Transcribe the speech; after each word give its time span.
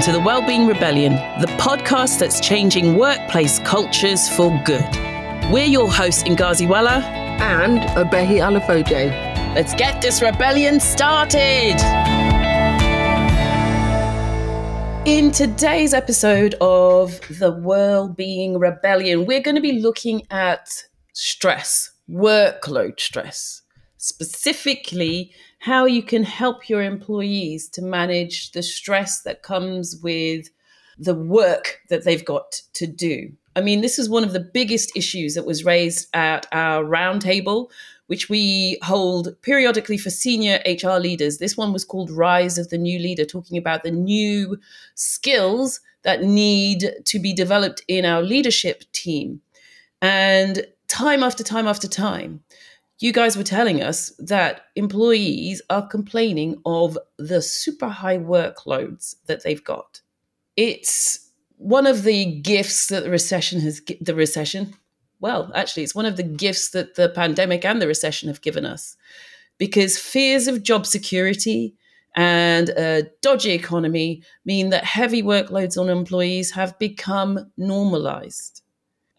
welcome 0.00 0.14
to 0.14 0.18
the 0.18 0.24
Wellbeing 0.24 0.66
Rebellion, 0.66 1.12
the 1.40 1.46
podcast 1.58 2.18
that's 2.18 2.40
changing 2.40 2.96
workplace 2.96 3.58
cultures 3.58 4.30
for 4.30 4.50
good. 4.64 4.88
We're 5.52 5.66
your 5.66 5.92
hosts, 5.92 6.22
Ngozi 6.22 6.66
Weller 6.66 7.02
and 7.42 7.80
Obehi 7.80 8.40
Alafoje. 8.40 9.10
Let's 9.54 9.74
get 9.74 10.00
this 10.00 10.22
rebellion 10.22 10.80
started. 10.80 11.76
In 15.04 15.30
today's 15.32 15.92
episode 15.92 16.54
of 16.62 17.20
the 17.38 17.52
Wellbeing 17.52 18.58
Rebellion, 18.58 19.26
we're 19.26 19.42
going 19.42 19.56
to 19.56 19.60
be 19.60 19.80
looking 19.80 20.22
at 20.30 20.84
stress, 21.12 21.90
workload 22.08 22.98
stress, 23.00 23.60
specifically 23.98 25.34
how 25.60 25.84
you 25.84 26.02
can 26.02 26.24
help 26.24 26.68
your 26.68 26.82
employees 26.82 27.68
to 27.68 27.82
manage 27.82 28.52
the 28.52 28.62
stress 28.62 29.20
that 29.22 29.42
comes 29.42 30.00
with 30.02 30.48
the 30.98 31.14
work 31.14 31.80
that 31.90 32.04
they've 32.04 32.24
got 32.24 32.62
to 32.72 32.86
do. 32.86 33.30
I 33.54 33.60
mean, 33.60 33.82
this 33.82 33.98
is 33.98 34.08
one 34.08 34.24
of 34.24 34.32
the 34.32 34.40
biggest 34.40 34.96
issues 34.96 35.34
that 35.34 35.44
was 35.44 35.64
raised 35.64 36.08
at 36.14 36.46
our 36.50 36.82
roundtable, 36.82 37.70
which 38.06 38.30
we 38.30 38.78
hold 38.82 39.36
periodically 39.42 39.98
for 39.98 40.08
senior 40.08 40.60
HR 40.64 40.98
leaders. 40.98 41.38
This 41.38 41.58
one 41.58 41.74
was 41.74 41.84
called 41.84 42.10
Rise 42.10 42.56
of 42.56 42.70
the 42.70 42.78
New 42.78 42.98
Leader, 42.98 43.26
talking 43.26 43.58
about 43.58 43.82
the 43.82 43.90
new 43.90 44.58
skills 44.94 45.80
that 46.04 46.22
need 46.22 46.90
to 47.04 47.18
be 47.18 47.34
developed 47.34 47.82
in 47.86 48.06
our 48.06 48.22
leadership 48.22 48.84
team. 48.92 49.42
And 50.00 50.64
time 50.88 51.22
after 51.22 51.44
time 51.44 51.66
after 51.66 51.86
time, 51.86 52.42
you 53.00 53.12
guys 53.12 53.36
were 53.36 53.42
telling 53.42 53.82
us 53.82 54.12
that 54.18 54.66
employees 54.76 55.62
are 55.70 55.86
complaining 55.86 56.60
of 56.64 56.96
the 57.18 57.42
super 57.42 57.88
high 57.88 58.18
workloads 58.18 59.16
that 59.26 59.42
they've 59.42 59.64
got. 59.64 60.00
It's 60.56 61.30
one 61.60 61.86
of 61.86 62.04
the 62.04 62.24
gifts 62.40 62.86
that 62.86 63.04
the 63.04 63.10
recession 63.10 63.60
has 63.60 63.82
the 64.00 64.14
recession 64.14 64.74
well 65.20 65.52
actually 65.54 65.82
it's 65.82 65.94
one 65.94 66.06
of 66.06 66.16
the 66.16 66.22
gifts 66.22 66.70
that 66.70 66.94
the 66.94 67.10
pandemic 67.10 67.66
and 67.66 67.82
the 67.82 67.86
recession 67.86 68.28
have 68.28 68.40
given 68.40 68.64
us 68.64 68.96
because 69.58 69.98
fears 69.98 70.48
of 70.48 70.62
job 70.62 70.86
security 70.86 71.74
and 72.16 72.70
a 72.70 73.02
dodgy 73.20 73.50
economy 73.52 74.22
mean 74.46 74.70
that 74.70 74.84
heavy 74.84 75.22
workloads 75.22 75.78
on 75.78 75.90
employees 75.90 76.50
have 76.52 76.78
become 76.78 77.52
normalized 77.58 78.62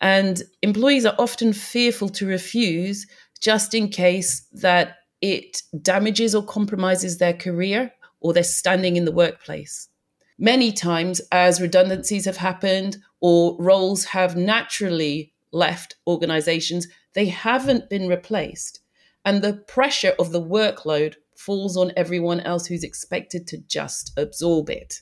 and 0.01 0.41
employees 0.63 1.05
are 1.05 1.15
often 1.19 1.53
fearful 1.53 2.09
to 2.09 2.25
refuse 2.25 3.05
just 3.41 3.73
in 3.73 3.89
case 3.89 4.47
that 4.53 4.97
it 5.21 5.61
damages 5.81 6.33
or 6.33 6.43
compromises 6.43 7.17
their 7.17 7.33
career 7.33 7.91
or 8.21 8.33
their 8.33 8.43
standing 8.43 8.95
in 8.95 9.05
the 9.05 9.11
workplace. 9.11 9.89
Many 10.37 10.71
times, 10.71 11.21
as 11.31 11.61
redundancies 11.61 12.25
have 12.25 12.37
happened 12.37 12.97
or 13.19 13.55
roles 13.59 14.05
have 14.05 14.35
naturally 14.35 15.33
left 15.51 15.95
organizations, 16.07 16.87
they 17.13 17.25
haven't 17.25 17.89
been 17.89 18.07
replaced. 18.07 18.79
And 19.25 19.41
the 19.41 19.53
pressure 19.53 20.13
of 20.17 20.31
the 20.31 20.41
workload 20.41 21.15
falls 21.35 21.77
on 21.77 21.91
everyone 21.95 22.39
else 22.39 22.65
who's 22.65 22.83
expected 22.83 23.47
to 23.47 23.57
just 23.67 24.17
absorb 24.17 24.69
it. 24.69 25.01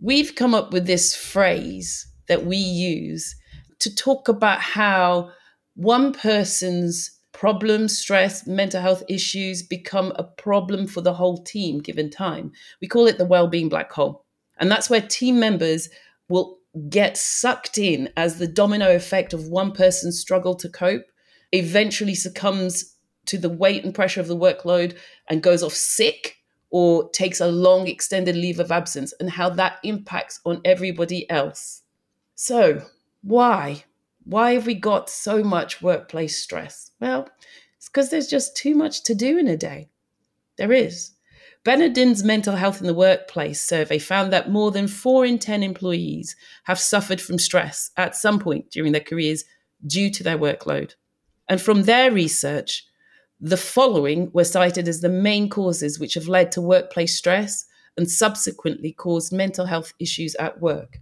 We've 0.00 0.34
come 0.34 0.54
up 0.54 0.72
with 0.72 0.86
this 0.86 1.14
phrase 1.14 2.06
that 2.28 2.46
we 2.46 2.56
use 2.56 3.36
to 3.80 3.94
talk 3.94 4.28
about 4.28 4.60
how 4.60 5.32
one 5.74 6.12
person's 6.12 7.18
problems, 7.42 7.98
stress, 7.98 8.46
mental 8.46 8.80
health 8.80 9.02
issues 9.08 9.64
become 9.64 10.12
a 10.14 10.22
problem 10.22 10.86
for 10.86 11.00
the 11.00 11.14
whole 11.14 11.38
team 11.38 11.80
given 11.80 12.08
time. 12.08 12.52
We 12.80 12.86
call 12.86 13.08
it 13.08 13.18
the 13.18 13.24
well-being 13.24 13.68
black 13.68 13.90
hole. 13.90 14.24
And 14.58 14.70
that's 14.70 14.88
where 14.88 15.00
team 15.00 15.40
members 15.40 15.88
will 16.28 16.58
get 16.88 17.16
sucked 17.16 17.78
in 17.78 18.10
as 18.16 18.38
the 18.38 18.46
domino 18.46 18.94
effect 18.94 19.32
of 19.32 19.48
one 19.48 19.72
person's 19.72 20.20
struggle 20.20 20.54
to 20.54 20.68
cope 20.68 21.02
eventually 21.50 22.14
succumbs 22.14 22.94
to 23.26 23.38
the 23.38 23.50
weight 23.50 23.84
and 23.84 23.92
pressure 23.92 24.20
of 24.20 24.28
the 24.28 24.36
workload 24.36 24.96
and 25.28 25.42
goes 25.42 25.64
off 25.64 25.74
sick 25.74 26.36
or 26.70 27.10
takes 27.10 27.40
a 27.40 27.48
long 27.48 27.88
extended 27.88 28.36
leave 28.36 28.60
of 28.60 28.70
absence 28.70 29.12
and 29.18 29.30
how 29.30 29.50
that 29.50 29.80
impacts 29.82 30.38
on 30.44 30.60
everybody 30.64 31.28
else. 31.28 31.82
So, 32.36 32.82
why? 33.20 33.82
Why 34.24 34.52
have 34.52 34.66
we 34.66 34.74
got 34.74 35.10
so 35.10 35.42
much 35.42 35.82
workplace 35.82 36.42
stress? 36.42 36.90
Well, 37.00 37.28
it's 37.76 37.88
because 37.88 38.10
there's 38.10 38.28
just 38.28 38.56
too 38.56 38.74
much 38.74 39.02
to 39.04 39.14
do 39.14 39.38
in 39.38 39.48
a 39.48 39.56
day. 39.56 39.88
There 40.58 40.72
is. 40.72 41.12
Benenden's 41.64 42.24
mental 42.24 42.56
health 42.56 42.80
in 42.80 42.86
the 42.86 42.94
workplace 42.94 43.62
survey 43.62 43.98
found 43.98 44.32
that 44.32 44.50
more 44.50 44.72
than 44.72 44.88
four 44.88 45.24
in 45.24 45.38
10 45.38 45.62
employees 45.62 46.34
have 46.64 46.78
suffered 46.78 47.20
from 47.20 47.38
stress 47.38 47.90
at 47.96 48.16
some 48.16 48.40
point 48.40 48.70
during 48.70 48.92
their 48.92 49.00
careers 49.00 49.44
due 49.86 50.10
to 50.10 50.22
their 50.22 50.38
workload. 50.38 50.94
And 51.48 51.60
from 51.60 51.82
their 51.82 52.10
research, 52.10 52.86
the 53.40 53.56
following 53.56 54.30
were 54.32 54.44
cited 54.44 54.88
as 54.88 55.00
the 55.00 55.08
main 55.08 55.48
causes 55.48 55.98
which 55.98 56.14
have 56.14 56.28
led 56.28 56.52
to 56.52 56.60
workplace 56.60 57.16
stress 57.16 57.66
and 57.96 58.10
subsequently 58.10 58.92
caused 58.92 59.32
mental 59.32 59.66
health 59.66 59.92
issues 59.98 60.34
at 60.36 60.60
work. 60.60 60.98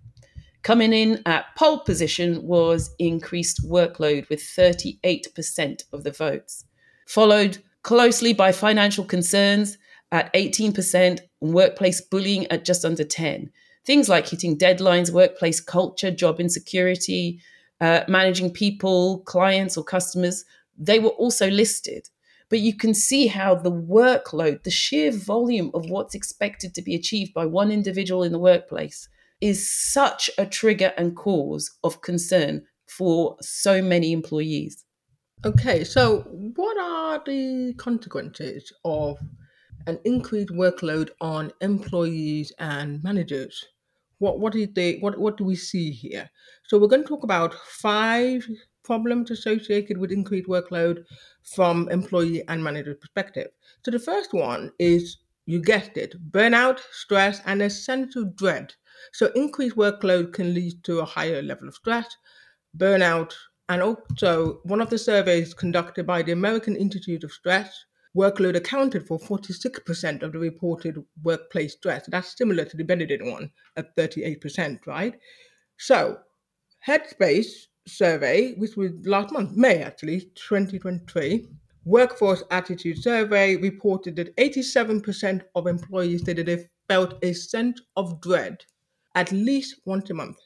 Coming 0.62 0.93
in 0.93 1.22
at 1.25 1.47
pole 1.56 1.81
position 1.81 2.43
was 2.43 2.94
increased 2.98 3.66
workload 3.66 4.28
with 4.28 4.41
38% 4.41 5.82
of 5.93 6.04
the 6.04 6.10
votes, 6.10 6.66
followed 7.06 7.59
closely 7.82 8.34
by 8.34 8.53
financial 8.53 9.04
concerns 9.04 9.78
at 10.12 10.32
18% 10.34 10.94
and 10.94 11.54
workplace 11.54 12.03
bullying 12.03 12.47
at 12.48 12.66
just 12.66 12.84
under 12.84 13.04
10. 13.04 13.50
Things 13.87 14.10
like 14.10 14.28
hitting 14.28 14.59
deadlines, 14.59 15.10
workplace 15.10 15.60
culture, 15.60 16.10
job 16.10 16.38
insecurity, 16.41 17.41
uh, 17.81 18.03
managing 18.06 18.53
people, 18.53 19.21
clients 19.21 19.78
or 19.78 19.84
customers, 19.84 20.44
they 20.77 20.98
were 20.98 21.10
also 21.10 21.48
listed. 21.48 22.10
But 22.50 22.60
you 22.60 22.77
can 22.77 22.92
see 22.92 23.28
how 23.28 23.54
the 23.54 23.72
workload, 23.72 24.65
the 24.65 24.71
sheer 24.71 25.10
volume 25.10 25.71
of 25.72 25.88
what's 25.88 26.15
expected 26.15 26.75
to 26.75 26.82
be 26.82 26.94
achieved 26.94 27.32
by 27.32 27.47
one 27.47 27.71
individual 27.71 28.22
in 28.22 28.32
the 28.32 28.38
workplace 28.38 29.09
is 29.41 29.71
such 29.73 30.31
a 30.39 30.47
trigger 30.47 30.93
and 30.97 31.17
cause 31.17 31.71
of 31.83 32.03
concern 32.03 32.62
for 32.87 33.37
so 33.41 33.81
many 33.81 34.12
employees. 34.12 34.84
Okay, 35.45 35.84
so 35.84 36.21
what 36.56 36.77
are 36.78 37.23
the 37.25 37.73
consequences 37.78 38.73
of 38.84 39.19
an 39.87 39.99
increased 40.05 40.51
workload 40.51 41.11
on 41.21 41.51
employees 41.61 42.53
and 42.59 43.03
managers? 43.03 43.65
What 44.19 44.39
what 44.39 44.55
is 44.55 44.69
the 44.75 44.99
what 45.01 45.19
what 45.19 45.39
do 45.39 45.45
we 45.45 45.57
see 45.57 45.91
here? 45.93 46.28
So 46.65 46.78
we're 46.78 46.89
going 46.89 47.05
to 47.05 47.09
talk 47.09 47.25
about 47.25 47.55
five 47.55 48.47
problems 48.83 49.31
associated 49.31 49.97
with 49.97 50.12
increased 50.12 50.49
workload 50.49 51.05
from 51.43 51.89
employee 51.89 52.43
and 52.49 52.62
manager 52.62 52.95
perspective. 52.95 53.49
So 53.84 53.91
the 53.91 53.99
first 53.99 54.34
one 54.34 54.72
is 54.78 55.17
you 55.47 55.62
guessed 55.62 55.97
it, 55.97 56.15
burnout, 56.31 56.81
stress, 56.93 57.41
and 57.47 57.62
a 57.62 57.71
sense 57.71 58.15
of 58.15 58.37
dread 58.37 58.75
so 59.12 59.31
increased 59.34 59.77
workload 59.77 60.33
can 60.33 60.55
lead 60.55 60.83
to 60.84 61.00
a 61.00 61.05
higher 61.05 61.43
level 61.43 61.69
of 61.69 61.75
stress, 61.75 62.06
burnout, 62.77 63.33
and 63.69 63.83
also 63.83 64.61
one 64.65 64.81
of 64.81 64.91
the 64.91 64.99
surveys 64.99 65.55
conducted 65.55 66.06
by 66.06 66.22
the 66.22 66.33
American 66.33 66.75
Institute 66.77 67.22
of 67.22 67.33
Stress, 67.33 67.84
workload 68.16 68.56
accounted 68.56 69.06
for 69.06 69.19
46% 69.19 70.22
of 70.22 70.33
the 70.33 70.39
reported 70.39 71.03
workplace 71.22 71.75
stress. 71.75 72.06
That's 72.09 72.37
similar 72.37 72.65
to 72.65 72.77
the 72.77 72.84
Benenden 72.84 73.31
one 73.31 73.50
at 73.77 73.94
38%, 73.97 74.87
right? 74.87 75.15
So 75.78 76.19
Headspace 76.87 77.66
survey, 77.87 78.55
which 78.55 78.77
was 78.77 78.91
last 79.05 79.33
month, 79.33 79.56
May 79.56 79.83
actually, 79.83 80.33
2023, 80.34 81.47
Workforce 81.84 82.43
Attitude 82.50 83.03
Survey 83.03 83.56
reported 83.56 84.16
that 84.16 84.36
87% 84.36 85.42
of 85.54 85.66
employees 85.66 86.24
said 86.24 86.36
that 86.36 86.47
they 86.47 86.69
felt 86.89 87.15
a 87.22 87.33
sense 87.33 87.80
of 87.97 88.21
dread 88.21 88.65
at 89.15 89.33
least 89.33 89.80
once 89.84 90.10
a 90.10 90.15
month, 90.15 90.39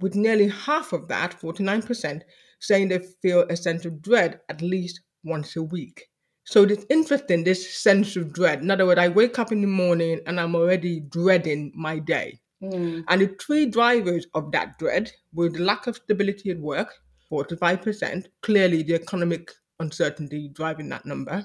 with 0.00 0.14
nearly 0.14 0.48
half 0.48 0.92
of 0.92 1.08
that, 1.08 1.38
49%, 1.40 2.22
saying 2.60 2.88
they 2.88 2.98
feel 3.22 3.44
a 3.48 3.56
sense 3.56 3.84
of 3.84 4.02
dread 4.02 4.40
at 4.48 4.62
least 4.62 5.00
once 5.24 5.56
a 5.56 5.62
week. 5.62 6.06
So 6.44 6.62
it's 6.62 6.86
interesting, 6.90 7.44
this 7.44 7.82
sense 7.82 8.16
of 8.16 8.32
dread. 8.32 8.62
In 8.62 8.70
other 8.70 8.86
words, 8.86 9.00
I 9.00 9.08
wake 9.08 9.38
up 9.38 9.52
in 9.52 9.60
the 9.60 9.66
morning 9.66 10.20
and 10.26 10.40
I'm 10.40 10.54
already 10.54 11.00
dreading 11.00 11.72
my 11.74 11.98
day. 11.98 12.40
Mm. 12.62 13.04
And 13.08 13.20
the 13.20 13.36
three 13.40 13.66
drivers 13.66 14.26
of 14.34 14.50
that 14.52 14.78
dread 14.78 15.12
were 15.32 15.48
the 15.48 15.60
lack 15.60 15.86
of 15.86 15.96
stability 15.96 16.50
at 16.50 16.58
work, 16.58 16.92
45%, 17.30 18.26
clearly 18.42 18.82
the 18.82 18.94
economic 18.94 19.52
uncertainty 19.78 20.48
driving 20.52 20.88
that 20.88 21.06
number, 21.06 21.44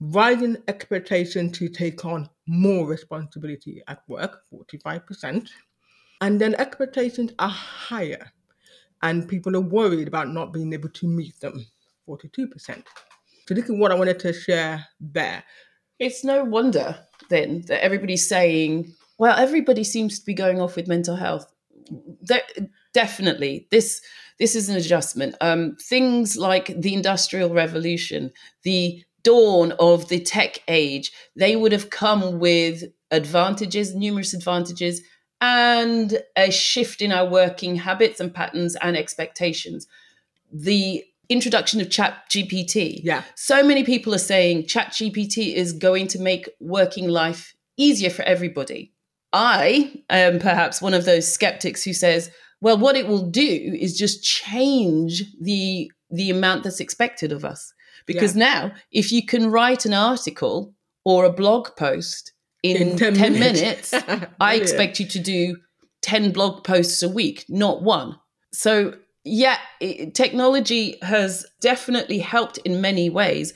rising 0.00 0.56
expectation 0.66 1.50
to 1.52 1.68
take 1.68 2.04
on 2.04 2.28
more 2.48 2.86
responsibility 2.86 3.82
at 3.86 4.00
work, 4.08 4.40
45%, 4.52 5.48
and 6.22 6.40
then 6.40 6.54
expectations 6.54 7.32
are 7.40 7.50
higher, 7.50 8.32
and 9.02 9.28
people 9.28 9.56
are 9.56 9.60
worried 9.60 10.06
about 10.06 10.28
not 10.28 10.52
being 10.52 10.72
able 10.72 10.88
to 10.88 11.06
meet 11.06 11.38
them 11.40 11.66
42%. 12.08 12.84
So, 13.48 13.54
this 13.54 13.64
is 13.64 13.72
what 13.72 13.90
I 13.90 13.96
wanted 13.96 14.20
to 14.20 14.32
share 14.32 14.86
there. 15.00 15.42
It's 15.98 16.24
no 16.24 16.44
wonder 16.44 16.96
then 17.28 17.64
that 17.66 17.82
everybody's 17.82 18.26
saying, 18.26 18.94
well, 19.18 19.36
everybody 19.36 19.82
seems 19.82 20.20
to 20.20 20.24
be 20.24 20.32
going 20.32 20.60
off 20.60 20.76
with 20.76 20.86
mental 20.86 21.16
health. 21.16 21.52
There, 22.20 22.42
definitely, 22.94 23.66
this 23.72 24.00
this 24.38 24.54
is 24.54 24.68
an 24.68 24.76
adjustment. 24.76 25.34
Um, 25.40 25.76
things 25.80 26.36
like 26.36 26.66
the 26.80 26.94
industrial 26.94 27.52
revolution, 27.52 28.30
the 28.62 29.02
dawn 29.24 29.72
of 29.80 30.08
the 30.08 30.20
tech 30.20 30.62
age, 30.68 31.12
they 31.34 31.56
would 31.56 31.72
have 31.72 31.90
come 31.90 32.38
with 32.38 32.84
advantages, 33.10 33.94
numerous 33.94 34.34
advantages, 34.34 35.02
and 35.42 36.22
a 36.36 36.50
shift 36.52 37.02
in 37.02 37.10
our 37.12 37.28
working 37.28 37.74
habits 37.76 38.20
and 38.20 38.32
patterns 38.32 38.76
and 38.76 38.96
expectations. 38.96 39.88
The 40.52 41.04
introduction 41.28 41.80
of 41.80 41.88
chat 41.88 42.24
gpt 42.28 43.00
Yeah. 43.04 43.22
so 43.36 43.62
many 43.62 43.84
people 43.84 44.12
are 44.14 44.18
saying 44.18 44.66
chat 44.66 44.88
gpt 44.88 45.54
is 45.54 45.72
going 45.72 46.06
to 46.08 46.18
make 46.18 46.48
working 46.60 47.08
life 47.08 47.54
easier 47.78 48.10
for 48.10 48.22
everybody 48.22 48.92
i 49.32 49.94
am 50.10 50.40
perhaps 50.40 50.82
one 50.82 50.92
of 50.92 51.06
those 51.06 51.26
skeptics 51.32 51.84
who 51.84 51.94
says 51.94 52.30
well 52.60 52.76
what 52.76 52.96
it 52.96 53.06
will 53.06 53.24
do 53.30 53.76
is 53.80 53.96
just 53.96 54.22
change 54.22 55.22
the 55.40 55.90
the 56.10 56.28
amount 56.28 56.64
that's 56.64 56.80
expected 56.80 57.32
of 57.32 57.44
us 57.46 57.72
because 58.04 58.34
now 58.36 58.72
if 58.90 59.10
you 59.12 59.24
can 59.24 59.50
write 59.50 59.86
an 59.86 59.94
article 59.94 60.74
or 61.04 61.24
a 61.24 61.32
blog 61.32 61.68
post 61.76 62.32
in, 62.62 62.76
In 62.76 62.96
10, 62.96 63.14
10 63.14 63.32
minutes, 63.32 63.92
minutes. 63.92 64.26
i 64.40 64.54
expect 64.54 65.00
you 65.00 65.06
to 65.06 65.18
do 65.18 65.56
10 66.02 66.32
blog 66.32 66.64
posts 66.64 67.02
a 67.02 67.08
week 67.08 67.44
not 67.48 67.82
one. 67.82 68.18
So 68.52 68.94
yeah 69.24 69.58
it, 69.80 70.14
technology 70.14 70.98
has 71.02 71.46
definitely 71.60 72.18
helped 72.18 72.58
in 72.58 72.80
many 72.80 73.08
ways 73.08 73.54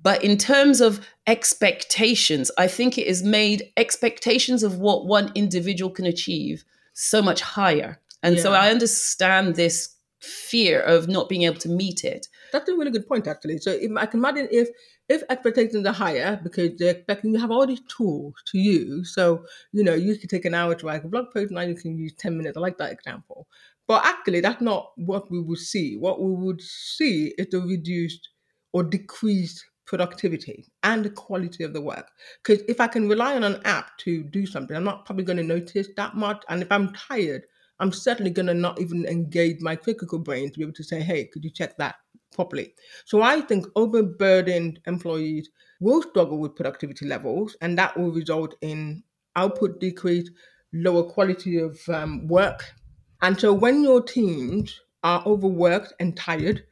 but 0.00 0.24
in 0.24 0.38
terms 0.38 0.80
of 0.80 1.06
expectations 1.26 2.50
i 2.58 2.66
think 2.66 2.96
it 2.96 3.06
has 3.06 3.22
made 3.22 3.70
expectations 3.76 4.62
of 4.62 4.78
what 4.78 5.06
one 5.06 5.30
individual 5.34 5.90
can 5.90 6.06
achieve 6.06 6.64
so 6.94 7.22
much 7.22 7.40
higher. 7.40 8.00
And 8.22 8.38
so 8.38 8.52
i 8.52 8.70
understand 8.70 9.56
this 9.56 9.94
fear 10.22 10.80
of 10.80 11.08
not 11.08 11.28
being 11.28 11.42
able 11.42 11.58
to 11.58 11.68
meet 11.68 12.04
it 12.04 12.28
That's 12.52 12.68
a 12.68 12.76
really 12.76 12.90
good 12.90 13.08
point, 13.08 13.26
actually. 13.26 13.58
So 13.58 13.70
if, 13.72 13.90
I 13.96 14.06
can 14.06 14.20
imagine 14.20 14.48
if 14.50 14.68
if 15.08 15.22
expectations 15.28 15.86
are 15.86 15.92
higher 15.92 16.40
because 16.42 16.70
they're 16.78 16.92
expecting 16.94 17.32
you 17.32 17.40
have 17.40 17.50
all 17.50 17.66
these 17.66 17.82
tools 17.88 18.34
to 18.46 18.58
use. 18.58 19.14
So 19.14 19.44
you 19.72 19.82
know 19.84 19.94
you 19.94 20.16
could 20.16 20.30
take 20.30 20.44
an 20.44 20.54
hour 20.54 20.74
to 20.74 20.86
write 20.86 21.04
a 21.04 21.08
blog 21.08 21.26
post, 21.32 21.50
now 21.52 21.62
you 21.62 21.74
can 21.74 21.96
use 21.98 22.12
ten 22.18 22.36
minutes. 22.36 22.56
I 22.56 22.60
like 22.60 22.78
that 22.78 22.92
example. 22.92 23.48
But 23.88 24.06
actually, 24.06 24.40
that's 24.40 24.62
not 24.62 24.92
what 24.96 25.30
we 25.30 25.40
would 25.40 25.58
see. 25.58 25.96
What 25.96 26.20
we 26.22 26.30
would 26.30 26.60
see 26.62 27.34
is 27.38 27.48
the 27.50 27.60
reduced 27.60 28.28
or 28.72 28.82
decreased 28.82 29.64
productivity 29.86 30.66
and 30.82 31.04
the 31.04 31.10
quality 31.10 31.64
of 31.64 31.72
the 31.72 31.80
work. 31.80 32.08
Because 32.42 32.62
if 32.68 32.80
I 32.80 32.86
can 32.86 33.08
rely 33.08 33.34
on 33.34 33.44
an 33.44 33.60
app 33.64 33.98
to 33.98 34.22
do 34.22 34.46
something, 34.46 34.76
I'm 34.76 34.84
not 34.84 35.04
probably 35.04 35.24
going 35.24 35.36
to 35.38 35.42
notice 35.42 35.88
that 35.96 36.14
much. 36.14 36.42
And 36.48 36.62
if 36.62 36.70
I'm 36.70 36.92
tired, 36.94 37.44
I'm 37.82 37.92
certainly 37.92 38.30
going 38.30 38.46
to 38.46 38.54
not 38.54 38.80
even 38.80 39.04
engage 39.06 39.60
my 39.60 39.74
critical 39.74 40.20
brain 40.20 40.52
to 40.52 40.58
be 40.58 40.62
able 40.62 40.72
to 40.74 40.84
say, 40.84 41.00
hey, 41.00 41.28
could 41.32 41.42
you 41.42 41.50
check 41.50 41.76
that 41.78 41.96
properly? 42.32 42.74
So 43.06 43.22
I 43.22 43.40
think 43.40 43.66
overburdened 43.74 44.78
employees 44.86 45.50
will 45.80 46.00
struggle 46.02 46.38
with 46.38 46.54
productivity 46.54 47.06
levels, 47.06 47.56
and 47.60 47.76
that 47.78 47.98
will 47.98 48.12
result 48.12 48.54
in 48.60 49.02
output 49.34 49.80
decrease, 49.80 50.30
lower 50.72 51.02
quality 51.02 51.58
of 51.58 51.76
um, 51.88 52.28
work. 52.28 52.72
And 53.20 53.38
so 53.38 53.52
when 53.52 53.82
your 53.82 54.00
teams 54.00 54.80
are 55.02 55.24
overworked 55.26 55.92
and 55.98 56.16
tired, 56.16 56.62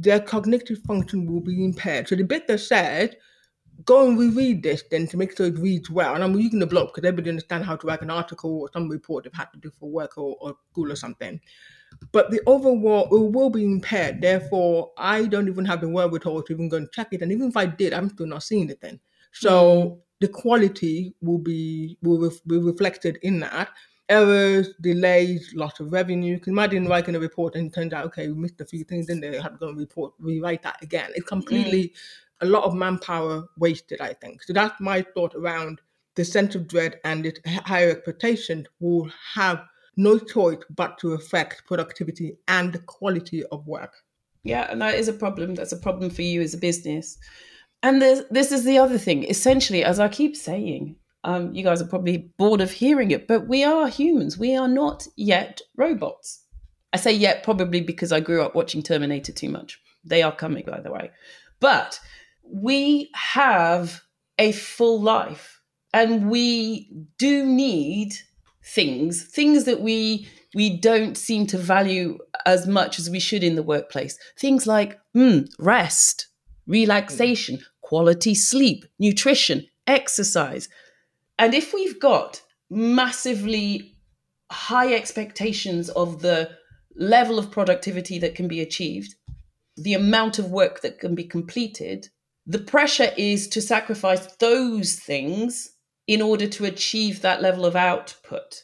their 0.00 0.18
cognitive 0.18 0.78
function 0.80 1.30
will 1.32 1.40
be 1.40 1.64
impaired. 1.64 2.08
So 2.08 2.16
the 2.16 2.24
bit 2.24 2.48
that 2.48 2.58
said, 2.58 3.16
go 3.84 4.08
and 4.08 4.18
reread 4.18 4.62
this 4.62 4.82
then 4.90 5.06
to 5.08 5.16
make 5.16 5.36
sure 5.36 5.46
it 5.46 5.58
reads 5.58 5.90
well. 5.90 6.14
And 6.14 6.24
I'm 6.24 6.34
reading 6.34 6.58
the 6.58 6.66
blog 6.66 6.88
because 6.88 7.06
everybody 7.06 7.30
understands 7.30 7.66
how 7.66 7.76
to 7.76 7.86
write 7.86 8.02
an 8.02 8.10
article 8.10 8.60
or 8.60 8.70
some 8.72 8.88
report 8.88 9.24
they've 9.24 9.32
had 9.34 9.52
to 9.52 9.58
do 9.58 9.70
for 9.78 9.90
work 9.90 10.16
or, 10.16 10.36
or 10.40 10.56
school 10.70 10.90
or 10.90 10.96
something. 10.96 11.40
But 12.12 12.30
the 12.30 12.40
overall 12.46 13.04
it 13.04 13.32
will 13.32 13.50
be 13.50 13.64
impaired. 13.64 14.20
Therefore, 14.20 14.92
I 14.98 15.26
don't 15.26 15.48
even 15.48 15.64
have 15.64 15.80
the 15.80 15.88
word 15.88 16.10
with 16.10 16.24
wherewithal 16.24 16.42
to 16.44 16.52
even 16.52 16.68
go 16.68 16.78
and 16.78 16.92
check 16.92 17.08
it. 17.12 17.22
And 17.22 17.32
even 17.32 17.48
if 17.48 17.56
I 17.56 17.66
did, 17.66 17.92
I'm 17.92 18.10
still 18.10 18.26
not 18.26 18.42
seeing 18.42 18.70
it 18.70 18.80
then. 18.80 19.00
So 19.32 19.82
hmm. 19.82 19.94
the 20.20 20.28
quality 20.28 21.14
will 21.20 21.38
be 21.38 21.98
will 22.02 22.18
ref, 22.18 22.42
be 22.46 22.58
reflected 22.58 23.18
in 23.22 23.40
that. 23.40 23.70
Errors, 24.08 24.68
delays, 24.80 25.52
loss 25.54 25.80
of 25.80 25.92
revenue. 25.92 26.34
You 26.34 26.40
can 26.40 26.52
imagine 26.52 26.86
writing 26.86 27.16
a 27.16 27.20
report 27.20 27.56
and 27.56 27.66
it 27.66 27.74
turns 27.74 27.92
out, 27.92 28.06
okay, 28.06 28.28
we 28.28 28.34
missed 28.34 28.60
a 28.60 28.64
few 28.64 28.84
things 28.84 29.08
in 29.08 29.20
there, 29.20 29.42
have 29.42 29.54
to 29.54 29.58
go 29.58 29.68
and 29.68 29.76
report, 29.76 30.12
rewrite 30.20 30.62
that 30.62 30.80
again. 30.80 31.10
It's 31.14 31.24
hmm. 31.24 31.28
completely 31.28 31.92
a 32.40 32.46
lot 32.46 32.64
of 32.64 32.74
manpower 32.74 33.44
wasted, 33.58 34.00
I 34.00 34.12
think. 34.12 34.42
So 34.42 34.52
that's 34.52 34.80
my 34.80 35.02
thought 35.14 35.34
around 35.34 35.80
the 36.14 36.24
sense 36.24 36.54
of 36.54 36.68
dread 36.68 36.98
and 37.04 37.26
its 37.26 37.40
higher 37.46 37.90
expectation 37.90 38.66
will 38.80 39.10
have 39.34 39.62
no 39.96 40.18
choice 40.18 40.58
but 40.74 40.98
to 40.98 41.12
affect 41.12 41.66
productivity 41.66 42.36
and 42.48 42.72
the 42.72 42.78
quality 42.80 43.44
of 43.46 43.66
work. 43.66 43.92
Yeah, 44.42 44.70
and 44.70 44.80
that 44.80 44.94
is 44.94 45.08
a 45.08 45.12
problem. 45.12 45.54
That's 45.54 45.72
a 45.72 45.78
problem 45.78 46.10
for 46.10 46.22
you 46.22 46.40
as 46.40 46.54
a 46.54 46.58
business. 46.58 47.18
And 47.82 48.00
this, 48.00 48.22
this 48.30 48.52
is 48.52 48.64
the 48.64 48.78
other 48.78 48.98
thing. 48.98 49.24
Essentially, 49.24 49.84
as 49.84 49.98
I 49.98 50.08
keep 50.08 50.36
saying, 50.36 50.96
um, 51.24 51.52
you 51.52 51.64
guys 51.64 51.82
are 51.82 51.86
probably 51.86 52.30
bored 52.38 52.60
of 52.60 52.70
hearing 52.70 53.10
it, 53.10 53.26
but 53.26 53.48
we 53.48 53.64
are 53.64 53.88
humans. 53.88 54.38
We 54.38 54.56
are 54.56 54.68
not 54.68 55.06
yet 55.16 55.60
robots. 55.76 56.44
I 56.92 56.98
say 56.98 57.12
yet 57.12 57.42
probably 57.42 57.80
because 57.80 58.12
I 58.12 58.20
grew 58.20 58.42
up 58.42 58.54
watching 58.54 58.82
Terminator 58.82 59.32
too 59.32 59.48
much. 59.48 59.80
They 60.04 60.22
are 60.22 60.34
coming, 60.34 60.64
by 60.66 60.80
the 60.80 60.92
way. 60.92 61.10
But 61.58 61.98
we 62.52 63.10
have 63.14 64.02
a 64.38 64.52
full 64.52 65.00
life 65.00 65.60
and 65.92 66.30
we 66.30 66.90
do 67.18 67.44
need 67.44 68.14
things, 68.62 69.22
things 69.24 69.64
that 69.64 69.80
we 69.80 70.28
we 70.54 70.74
don't 70.74 71.18
seem 71.18 71.46
to 71.48 71.58
value 71.58 72.18
as 72.46 72.66
much 72.66 72.98
as 72.98 73.10
we 73.10 73.20
should 73.20 73.44
in 73.44 73.56
the 73.56 73.62
workplace. 73.62 74.18
Things 74.38 74.66
like 74.66 74.98
mm, 75.14 75.46
rest, 75.58 76.28
relaxation, 76.66 77.58
quality 77.82 78.34
sleep, 78.34 78.86
nutrition, 78.98 79.66
exercise. 79.86 80.70
And 81.38 81.52
if 81.52 81.74
we've 81.74 82.00
got 82.00 82.40
massively 82.70 83.96
high 84.50 84.94
expectations 84.94 85.90
of 85.90 86.22
the 86.22 86.50
level 86.96 87.38
of 87.38 87.50
productivity 87.50 88.18
that 88.20 88.34
can 88.34 88.48
be 88.48 88.62
achieved, 88.62 89.14
the 89.76 89.92
amount 89.92 90.38
of 90.38 90.50
work 90.50 90.80
that 90.80 90.98
can 90.98 91.14
be 91.14 91.24
completed, 91.24 92.08
the 92.46 92.58
pressure 92.58 93.10
is 93.16 93.48
to 93.48 93.60
sacrifice 93.60 94.26
those 94.36 94.94
things 94.94 95.70
in 96.06 96.22
order 96.22 96.46
to 96.46 96.64
achieve 96.64 97.20
that 97.20 97.42
level 97.42 97.66
of 97.66 97.74
output. 97.74 98.62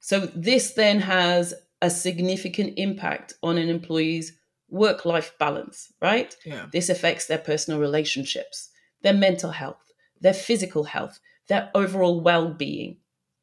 So, 0.00 0.20
this 0.34 0.72
then 0.72 1.00
has 1.00 1.54
a 1.80 1.90
significant 1.90 2.74
impact 2.76 3.34
on 3.42 3.56
an 3.58 3.68
employee's 3.68 4.32
work 4.68 5.04
life 5.04 5.32
balance, 5.38 5.92
right? 6.00 6.34
Yeah. 6.44 6.66
This 6.72 6.88
affects 6.88 7.26
their 7.26 7.38
personal 7.38 7.78
relationships, 7.78 8.70
their 9.02 9.12
mental 9.12 9.50
health, 9.50 9.82
their 10.20 10.34
physical 10.34 10.84
health, 10.84 11.20
their 11.48 11.70
overall 11.74 12.20
well 12.20 12.52
being. 12.52 12.98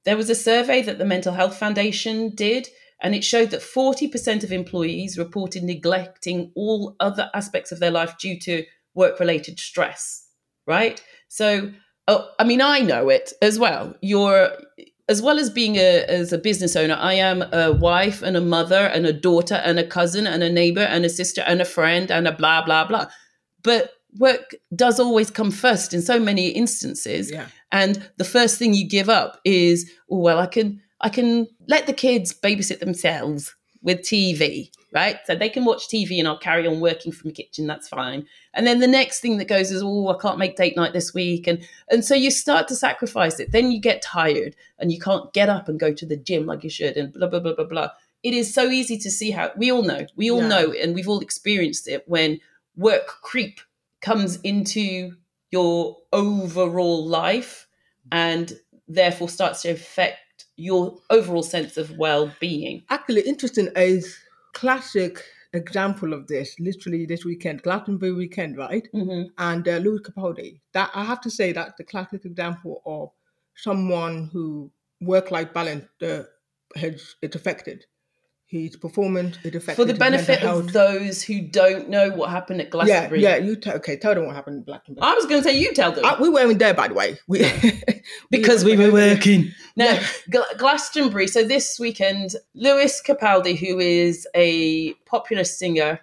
There 0.06 0.18
was 0.18 0.30
a 0.30 0.36
survey 0.36 0.82
that 0.82 0.98
the 0.98 1.06
Mental 1.06 1.34
Health 1.34 1.58
Foundation 1.58 2.34
did, 2.36 2.68
and 3.02 3.14
it 3.14 3.24
showed 3.24 3.52
that 3.52 3.62
40% 3.62 4.44
of 4.44 4.52
employees 4.52 5.18
reported 5.18 5.64
neglecting 5.64 6.52
all 6.56 6.96
other 7.00 7.30
aspects 7.34 7.72
of 7.72 7.80
their 7.80 7.92
life 7.92 8.18
due 8.18 8.40
to 8.42 8.66
work 9.02 9.20
related 9.20 9.56
stress, 9.70 10.02
right? 10.76 10.98
So, 11.40 11.72
oh, 12.12 12.22
I 12.42 12.44
mean, 12.50 12.62
I 12.62 12.78
know 12.92 13.04
it 13.18 13.28
as 13.42 13.56
well. 13.64 13.96
You're, 14.02 14.50
as 15.14 15.20
well 15.26 15.38
as 15.44 15.50
being 15.50 15.76
a, 15.78 15.92
as 16.20 16.34
a 16.34 16.38
business 16.50 16.76
owner, 16.82 16.98
I 17.12 17.14
am 17.32 17.38
a 17.64 17.72
wife 17.90 18.20
and 18.28 18.36
a 18.38 18.42
mother 18.56 18.84
and 18.96 19.06
a 19.06 19.14
daughter 19.30 19.60
and 19.68 19.80
a 19.80 19.88
cousin 19.98 20.28
and 20.28 20.42
a 20.44 20.52
neighbor 20.62 20.86
and 20.94 21.06
a 21.06 21.10
sister 21.10 21.42
and 21.48 21.62
a 21.62 21.66
friend 21.66 22.12
and 22.12 22.28
a 22.28 22.32
blah, 22.32 22.62
blah, 22.66 22.86
blah. 22.90 23.06
But 23.64 23.84
work 24.20 24.46
does 24.76 25.00
always 25.00 25.30
come 25.32 25.52
first 25.52 25.94
in 25.94 26.02
so 26.02 26.20
many 26.20 26.46
instances 26.50 27.32
Yeah. 27.32 27.46
and 27.72 27.94
the 28.18 28.24
first 28.36 28.58
thing 28.58 28.74
you 28.74 28.88
give 28.98 29.08
up 29.22 29.32
is 29.46 29.78
oh 30.10 30.18
well 30.26 30.40
i 30.40 30.48
can 30.56 30.82
i 31.08 31.10
can 31.10 31.48
let 31.68 31.86
the 31.86 31.94
kids 31.94 32.34
babysit 32.46 32.80
themselves 32.80 33.42
with 33.84 34.00
tv 34.00 34.72
right? 34.92 35.18
So 35.26 35.36
they 35.36 35.50
can 35.50 35.66
watch 35.66 35.88
tv 35.88 36.20
and 36.20 36.28
i'll 36.28 36.38
carry 36.38 36.66
on 36.68 36.80
working 36.80 37.12
from 37.12 37.30
the 37.30 37.34
kitchen 37.34 37.68
that's 37.68 37.88
fine. 37.88 38.26
And 38.54 38.66
then 38.66 38.80
the 38.80 38.88
next 38.88 39.20
thing 39.20 39.38
that 39.38 39.48
goes 39.48 39.72
is 39.72 39.82
oh 39.84 40.08
i 40.10 40.18
can't 40.22 40.38
make 40.40 40.56
date 40.56 40.76
night 40.76 40.94
this 40.94 41.14
week. 41.14 41.48
And 41.48 41.66
and 41.90 42.04
so 42.04 42.16
you 42.16 42.32
start 42.32 42.68
to 42.70 42.76
sacrifice 42.76 43.40
it. 43.40 43.52
Then 43.52 43.72
you 43.72 43.80
get 43.80 44.02
tired 44.02 44.56
and 44.80 44.92
you 44.92 45.00
can't 45.00 45.32
get 45.34 45.50
up 45.50 45.70
and 45.70 45.80
go 45.80 45.94
to 45.94 46.06
the 46.06 46.18
gym 46.18 46.46
like 46.46 46.64
you 46.64 46.70
should 46.70 46.98
and 46.98 47.14
blah 47.14 47.28
blah 47.28 47.40
blah 47.40 47.56
blah 47.56 47.66
blah. 47.66 47.90
It 48.24 48.34
is 48.34 48.54
so 48.54 48.70
easy 48.70 48.98
to 48.98 49.10
see 49.10 49.32
how 49.32 49.52
we 49.56 49.72
all 49.72 49.84
know 49.84 50.06
we 50.16 50.30
all 50.32 50.42
Yeah. 50.42 50.48
know 50.48 50.72
and 50.74 50.94
we've 50.96 51.08
all 51.08 51.20
experienced 51.22 51.88
it 51.88 52.04
when 52.08 52.40
work 52.76 53.08
creep 53.22 53.60
comes 54.02 54.40
into 54.42 55.16
your 55.52 55.98
overall 56.14 57.06
life 57.06 57.68
and 58.12 58.54
therefore 58.88 59.30
starts 59.30 59.62
to 59.64 59.70
affect 59.70 60.46
your 60.56 60.98
overall 61.10 61.44
sense 61.44 61.78
of 61.78 61.98
well-being. 61.98 62.84
Actually, 62.90 63.22
interesting 63.22 63.70
is 63.76 64.18
classic 64.54 65.24
example 65.54 66.14
of 66.14 66.28
this. 66.28 66.56
Literally 66.60 67.06
this 67.06 67.26
weekend, 67.26 67.64
Glastonbury 67.64 68.14
weekend, 68.14 68.58
right? 68.58 68.88
Mm-hmm. 68.94 69.30
And 69.38 69.68
uh, 69.68 69.78
Lewis 69.78 70.02
Capaldi. 70.02 70.60
That 70.74 70.92
I 70.94 71.04
have 71.04 71.22
to 71.22 71.32
say 71.32 71.52
that's 71.52 71.74
the 71.78 71.84
classic 71.84 72.26
example 72.26 72.82
of 72.86 73.10
someone 73.56 74.30
who 74.32 74.72
work-life 75.02 75.54
balance 75.54 75.86
uh, 76.02 76.24
has 76.76 77.16
it's 77.22 77.36
affected. 77.36 77.86
His 78.52 78.76
performing 78.78 79.36
it 79.44 79.54
affected 79.54 79.76
For 79.76 79.86
the 79.86 79.94
benefit 79.94 80.42
of 80.44 80.74
those 80.74 81.22
who 81.22 81.40
don't 81.40 81.88
know 81.88 82.10
what 82.10 82.32
happened 82.32 82.62
at 82.62 82.72
Glastonbury. 82.72 83.22
yeah. 83.22 83.36
yeah. 83.36 83.44
You 83.44 83.56
t- 83.56 83.70
okay? 83.70 83.96
Tell 83.96 84.16
them 84.16 84.26
what 84.26 84.36
happened 84.36 84.58
in 84.58 84.64
Blackburn. 84.64 84.98
I 85.00 85.14
was 85.14 85.28
going 85.28 85.44
to 85.44 85.48
say 85.48 85.56
you 85.56 85.72
tell 85.72 85.92
them. 85.92 86.04
Uh, 86.04 86.16
we 86.20 86.30
weren't 86.30 86.58
there, 86.58 86.74
by 86.74 86.88
the 86.88 86.96
way. 86.96 87.20
We, 87.28 87.40
because 88.32 88.66
we 88.66 88.76
were 88.76 88.92
working. 88.92 89.52
Gl- 89.78 90.58
Glastonbury. 90.58 91.28
So 91.28 91.44
this 91.44 91.80
weekend, 91.80 92.32
Lewis 92.56 93.02
Capaldi, 93.06 93.56
who 93.56 93.78
is 93.78 94.28
a 94.34 94.94
popular 95.06 95.44
singer, 95.44 96.00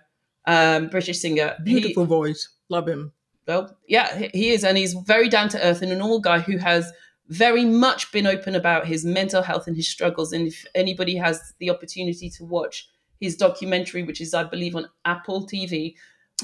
um, 0.46 0.86
British 0.88 1.18
singer, 1.18 1.54
he- 1.64 1.80
Beautiful 1.80 2.04
voice, 2.04 2.48
love 2.68 2.86
him. 2.86 3.10
well, 3.48 3.76
yeah, 3.88 4.16
he- 4.18 4.30
he 4.32 4.50
is, 4.50 4.62
and 4.62 4.78
he's 4.78 4.94
very 4.94 5.28
down 5.28 5.48
to 5.48 5.60
earth 5.66 5.82
and 5.82 5.90
an 5.90 6.00
all 6.00 6.20
guy 6.20 6.38
who 6.38 6.58
has 6.58 6.92
very 7.28 7.64
much 7.64 8.12
been 8.12 8.26
open 8.26 8.54
about 8.54 8.86
his 8.86 9.04
mental 9.04 9.42
health 9.42 9.66
and 9.66 9.76
his 9.76 9.88
struggles. 9.88 10.32
And 10.32 10.46
if 10.48 10.64
anybody 10.74 11.16
has 11.16 11.54
the 11.58 11.70
opportunity 11.70 12.30
to 12.30 12.44
watch 12.44 12.88
his 13.20 13.36
documentary, 13.36 14.02
which 14.02 14.20
is, 14.20 14.34
I 14.34 14.44
believe, 14.44 14.76
on 14.76 14.86
Apple 15.04 15.46
TV, 15.46 15.94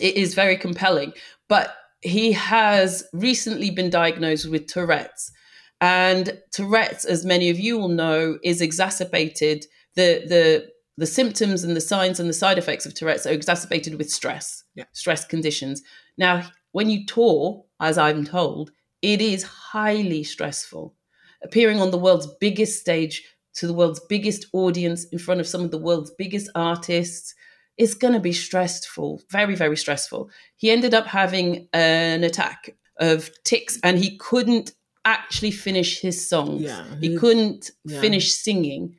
it 0.01 0.17
is 0.17 0.35
very 0.35 0.57
compelling. 0.57 1.13
But 1.49 1.75
he 2.01 2.33
has 2.33 3.05
recently 3.13 3.71
been 3.71 3.91
diagnosed 3.91 4.51
with 4.51 4.67
Tourette's. 4.67 5.31
And 5.81 6.41
Tourette's, 6.51 7.05
as 7.05 7.25
many 7.25 7.51
of 7.51 7.59
you 7.59 7.79
will 7.79 7.89
know, 7.89 8.39
is 8.43 8.61
exacerbated. 8.61 9.67
The 9.95 10.25
the 10.27 10.69
the 10.99 11.07
symptoms 11.07 11.65
and 11.65 11.75
the 11.75 11.81
signs 11.81 12.21
and 12.21 12.29
the 12.29 12.35
side 12.35 12.59
effects 12.59 12.87
of 12.87 12.95
Tourette's 12.95 13.27
are 13.27 13.33
exacerbated 13.33 13.97
with 13.97 14.11
stress, 14.11 14.63
Yeah. 14.75 14.85
stress 14.93 15.25
conditions. 15.25 15.83
Now, 16.19 16.51
when 16.73 16.91
you 16.91 17.07
tour, 17.07 17.65
as 17.81 17.97
I'm 17.97 18.25
told, 18.25 18.73
it 19.03 19.21
is 19.21 19.43
highly 19.43 20.25
stressful. 20.25 20.95
Appearing 21.43 21.81
on 21.81 21.91
the 21.91 21.99
world's 21.99 22.29
biggest 22.41 22.81
stage 22.81 23.23
to 23.55 23.67
the 23.67 23.75
world's 23.75 24.01
biggest 24.09 24.47
audience 24.53 25.05
in 25.07 25.19
front 25.19 25.41
of 25.41 25.47
some 25.47 25.63
of 25.63 25.71
the 25.71 25.79
world's 25.79 26.13
biggest 26.13 26.49
artists, 26.55 27.35
is 27.79 27.95
going 27.95 28.15
to 28.15 28.21
be 28.21 28.33
stressful, 28.33 29.21
very, 29.31 29.55
very 29.55 29.77
stressful. 29.77 30.31
He 30.57 30.71
ended 30.71 30.95
up 30.95 31.07
having 31.07 31.69
an 31.73 32.23
attack 32.23 32.77
of 32.99 33.31
tics 33.45 33.79
and 33.83 33.99
he 33.99 34.17
couldn't 34.19 34.73
actually 35.05 35.51
finish 35.51 36.01
his 36.01 36.29
songs. 36.29 36.63
Yeah, 36.63 36.85
he 37.01 37.09
he's- 37.09 37.21
couldn't 37.21 37.71
yeah. 37.85 38.01
finish 38.01 38.33
singing. 38.33 38.97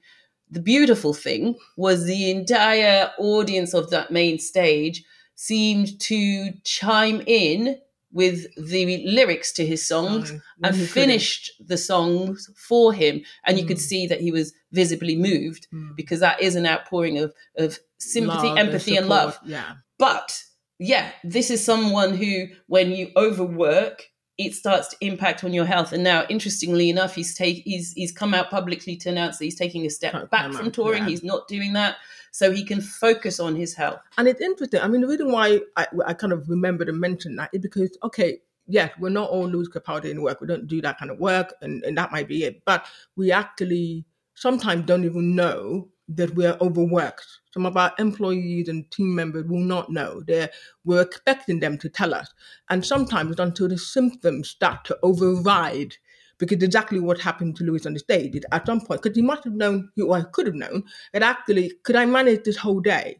The 0.49 0.59
beautiful 0.59 1.13
thing 1.13 1.55
was 1.77 2.05
the 2.05 2.29
entire 2.29 3.11
audience 3.17 3.73
of 3.73 3.89
that 3.89 4.11
main 4.11 4.37
stage 4.39 5.03
seemed 5.35 5.99
to 6.01 6.51
chime 6.63 7.23
in 7.25 7.79
with 8.13 8.45
the 8.55 9.03
lyrics 9.05 9.51
to 9.53 9.65
his 9.65 9.85
songs 9.85 10.31
Um, 10.31 10.41
and 10.63 10.75
finished 10.89 11.51
the 11.59 11.77
songs 11.77 12.49
for 12.55 12.93
him. 12.93 13.21
And 13.45 13.59
you 13.59 13.65
could 13.65 13.77
Mm. 13.77 13.81
see 13.91 14.07
that 14.07 14.21
he 14.21 14.31
was 14.31 14.53
visibly 14.71 15.15
moved 15.15 15.67
Mm. 15.73 15.95
because 15.95 16.19
that 16.21 16.39
is 16.41 16.55
an 16.55 16.65
outpouring 16.65 17.17
of, 17.17 17.33
of 17.57 17.79
sympathy, 17.97 18.47
Love 18.49 18.57
empathy, 18.59 18.95
and 18.95 19.05
support, 19.05 19.25
love. 19.25 19.39
Yeah. 19.45 19.73
But 19.97 20.43
yeah, 20.79 21.11
this 21.23 21.49
is 21.49 21.63
someone 21.63 22.15
who, 22.15 22.47
when 22.67 22.91
you 22.91 23.11
overwork, 23.15 24.09
it 24.37 24.53
starts 24.53 24.87
to 24.89 24.97
impact 25.01 25.43
on 25.43 25.53
your 25.53 25.65
health. 25.65 25.93
And 25.93 26.03
now, 26.03 26.25
interestingly 26.29 26.89
enough, 26.89 27.13
he's 27.15 27.35
take 27.35 27.63
he's 27.65 27.93
he's 27.93 28.11
come 28.11 28.33
out 28.33 28.49
publicly 28.49 28.95
to 28.97 29.09
announce 29.09 29.37
that 29.37 29.45
he's 29.45 29.57
taking 29.57 29.85
a 29.85 29.89
step 29.89 30.29
back 30.31 30.51
from 30.53 30.71
touring. 30.71 31.03
yeah. 31.03 31.09
He's 31.09 31.23
not 31.23 31.47
doing 31.47 31.73
that, 31.73 31.97
so 32.33 32.51
he 32.51 32.65
can 32.65 32.81
focus 32.81 33.39
on 33.39 33.55
his 33.55 33.75
health. 33.75 34.01
And 34.17 34.27
it's 34.27 34.41
interesting. 34.41 34.81
I 34.81 34.87
mean, 34.87 35.01
the 35.01 35.07
reason 35.07 35.31
why 35.31 35.61
I, 35.77 35.85
I 36.07 36.13
kind 36.15 36.33
of 36.33 36.49
remember 36.49 36.83
to 36.83 36.91
mention 36.91 37.35
that 37.35 37.51
is 37.53 37.61
because, 37.61 37.95
okay, 38.03 38.39
yes, 38.67 38.89
we're 38.99 39.09
not 39.09 39.29
all 39.29 39.47
Lewis 39.47 39.69
Capaldi 39.69 40.09
in 40.09 40.23
work. 40.23 40.41
We 40.41 40.47
don't 40.47 40.67
do 40.67 40.81
that 40.81 40.97
kind 40.97 41.11
of 41.11 41.19
work, 41.19 41.53
and, 41.61 41.83
and 41.83 41.95
that 41.95 42.11
might 42.11 42.27
be 42.27 42.43
it. 42.43 42.63
But 42.65 42.87
we 43.15 43.31
actually 43.31 44.05
sometimes 44.33 44.85
don't 44.85 45.05
even 45.05 45.35
know 45.35 45.89
that 46.09 46.33
we're 46.33 46.57
overworked. 46.59 47.27
Some 47.53 47.67
of 47.67 47.77
our 47.77 47.93
employees 47.99 48.67
and 48.67 48.89
team 48.89 49.13
members 49.13 49.45
will 49.45 49.59
not 49.59 49.91
know. 49.91 50.23
They're, 50.25 50.49
we're 50.83 51.03
expecting 51.03 51.59
them 51.59 51.77
to 51.77 51.87
tell 51.87 52.15
us. 52.15 52.33
And 52.67 52.83
sometimes 52.83 53.39
until 53.39 53.67
the 53.67 53.77
symptoms 53.77 54.49
start 54.49 54.85
to 54.85 54.97
override. 55.03 55.97
Because 56.37 56.61
exactly 56.63 56.99
what 56.99 57.19
happened 57.19 57.55
to 57.57 57.63
Lewis 57.63 57.85
on 57.85 57.93
the 57.93 57.99
stage, 57.99 58.35
it- 58.35 58.45
at 58.51 58.65
some 58.65 58.81
point, 58.81 59.01
because 59.01 59.15
he 59.15 59.21
must 59.21 59.43
have 59.43 59.53
known, 59.53 59.89
or 60.01 60.17
he 60.17 60.23
could 60.31 60.47
have 60.47 60.55
known, 60.55 60.83
that 61.13 61.21
actually, 61.21 61.71
could 61.83 61.95
I 61.95 62.05
manage 62.05 62.43
this 62.43 62.57
whole 62.57 62.79
day? 62.79 63.19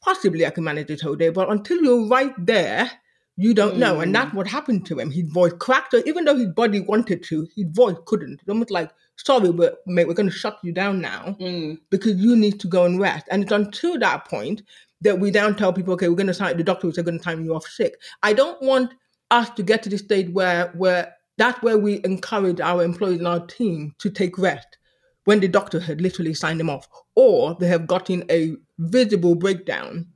possibly 0.00 0.46
I 0.46 0.50
can 0.50 0.64
manage 0.64 0.86
this 0.86 1.00
whole 1.00 1.16
day, 1.16 1.28
but 1.30 1.50
until 1.50 1.82
you're 1.82 2.06
right 2.06 2.32
there, 2.38 2.90
you 3.36 3.54
don't 3.54 3.78
know. 3.78 4.00
And 4.00 4.14
that's 4.14 4.32
what 4.34 4.46
happened 4.46 4.86
to 4.86 4.98
him. 4.98 5.10
His 5.10 5.28
voice 5.30 5.52
cracked. 5.58 5.90
So 5.92 6.02
even 6.06 6.24
though 6.24 6.36
his 6.36 6.48
body 6.48 6.80
wanted 6.80 7.22
to, 7.24 7.48
his 7.54 7.66
voice 7.70 7.96
couldn't. 8.06 8.34
It's 8.40 8.48
almost 8.48 8.70
like, 8.70 8.90
sorry, 9.16 9.52
but 9.52 9.78
mate, 9.86 10.06
we're 10.08 10.14
going 10.14 10.30
to 10.30 10.34
shut 10.34 10.58
you 10.62 10.72
down 10.72 11.00
now 11.00 11.36
Mm. 11.40 11.78
because 11.90 12.16
you 12.16 12.36
need 12.36 12.60
to 12.60 12.68
go 12.68 12.84
and 12.84 13.00
rest. 13.00 13.26
And 13.30 13.42
it's 13.42 13.52
until 13.52 13.98
that 13.98 14.24
point 14.26 14.62
that 15.00 15.18
we 15.18 15.30
then 15.30 15.54
tell 15.56 15.72
people, 15.72 15.94
okay, 15.94 16.08
we're 16.08 16.16
going 16.16 16.26
to 16.28 16.34
sign 16.34 16.56
the 16.56 16.64
doctor 16.64 16.88
is 16.88 16.96
going 16.96 17.18
to 17.18 17.24
time 17.24 17.44
you 17.44 17.54
off 17.54 17.66
sick. 17.66 17.94
I 18.22 18.32
don't 18.32 18.60
want 18.62 18.92
us 19.30 19.50
to 19.50 19.62
get 19.62 19.82
to 19.82 19.88
the 19.88 19.98
stage 19.98 20.30
where 20.30 20.72
where 20.76 21.14
that's 21.38 21.62
where 21.62 21.78
we 21.78 22.00
encourage 22.04 22.60
our 22.60 22.82
employees 22.84 23.18
and 23.18 23.28
our 23.28 23.46
team 23.46 23.94
to 23.98 24.10
take 24.10 24.36
rest 24.38 24.78
when 25.24 25.40
the 25.40 25.48
doctor 25.48 25.78
had 25.80 26.00
literally 26.00 26.34
signed 26.34 26.58
them 26.58 26.70
off, 26.70 26.88
or 27.14 27.54
they 27.60 27.68
have 27.68 27.86
gotten 27.86 28.24
a 28.30 28.56
visible 28.78 29.34
breakdown 29.34 30.06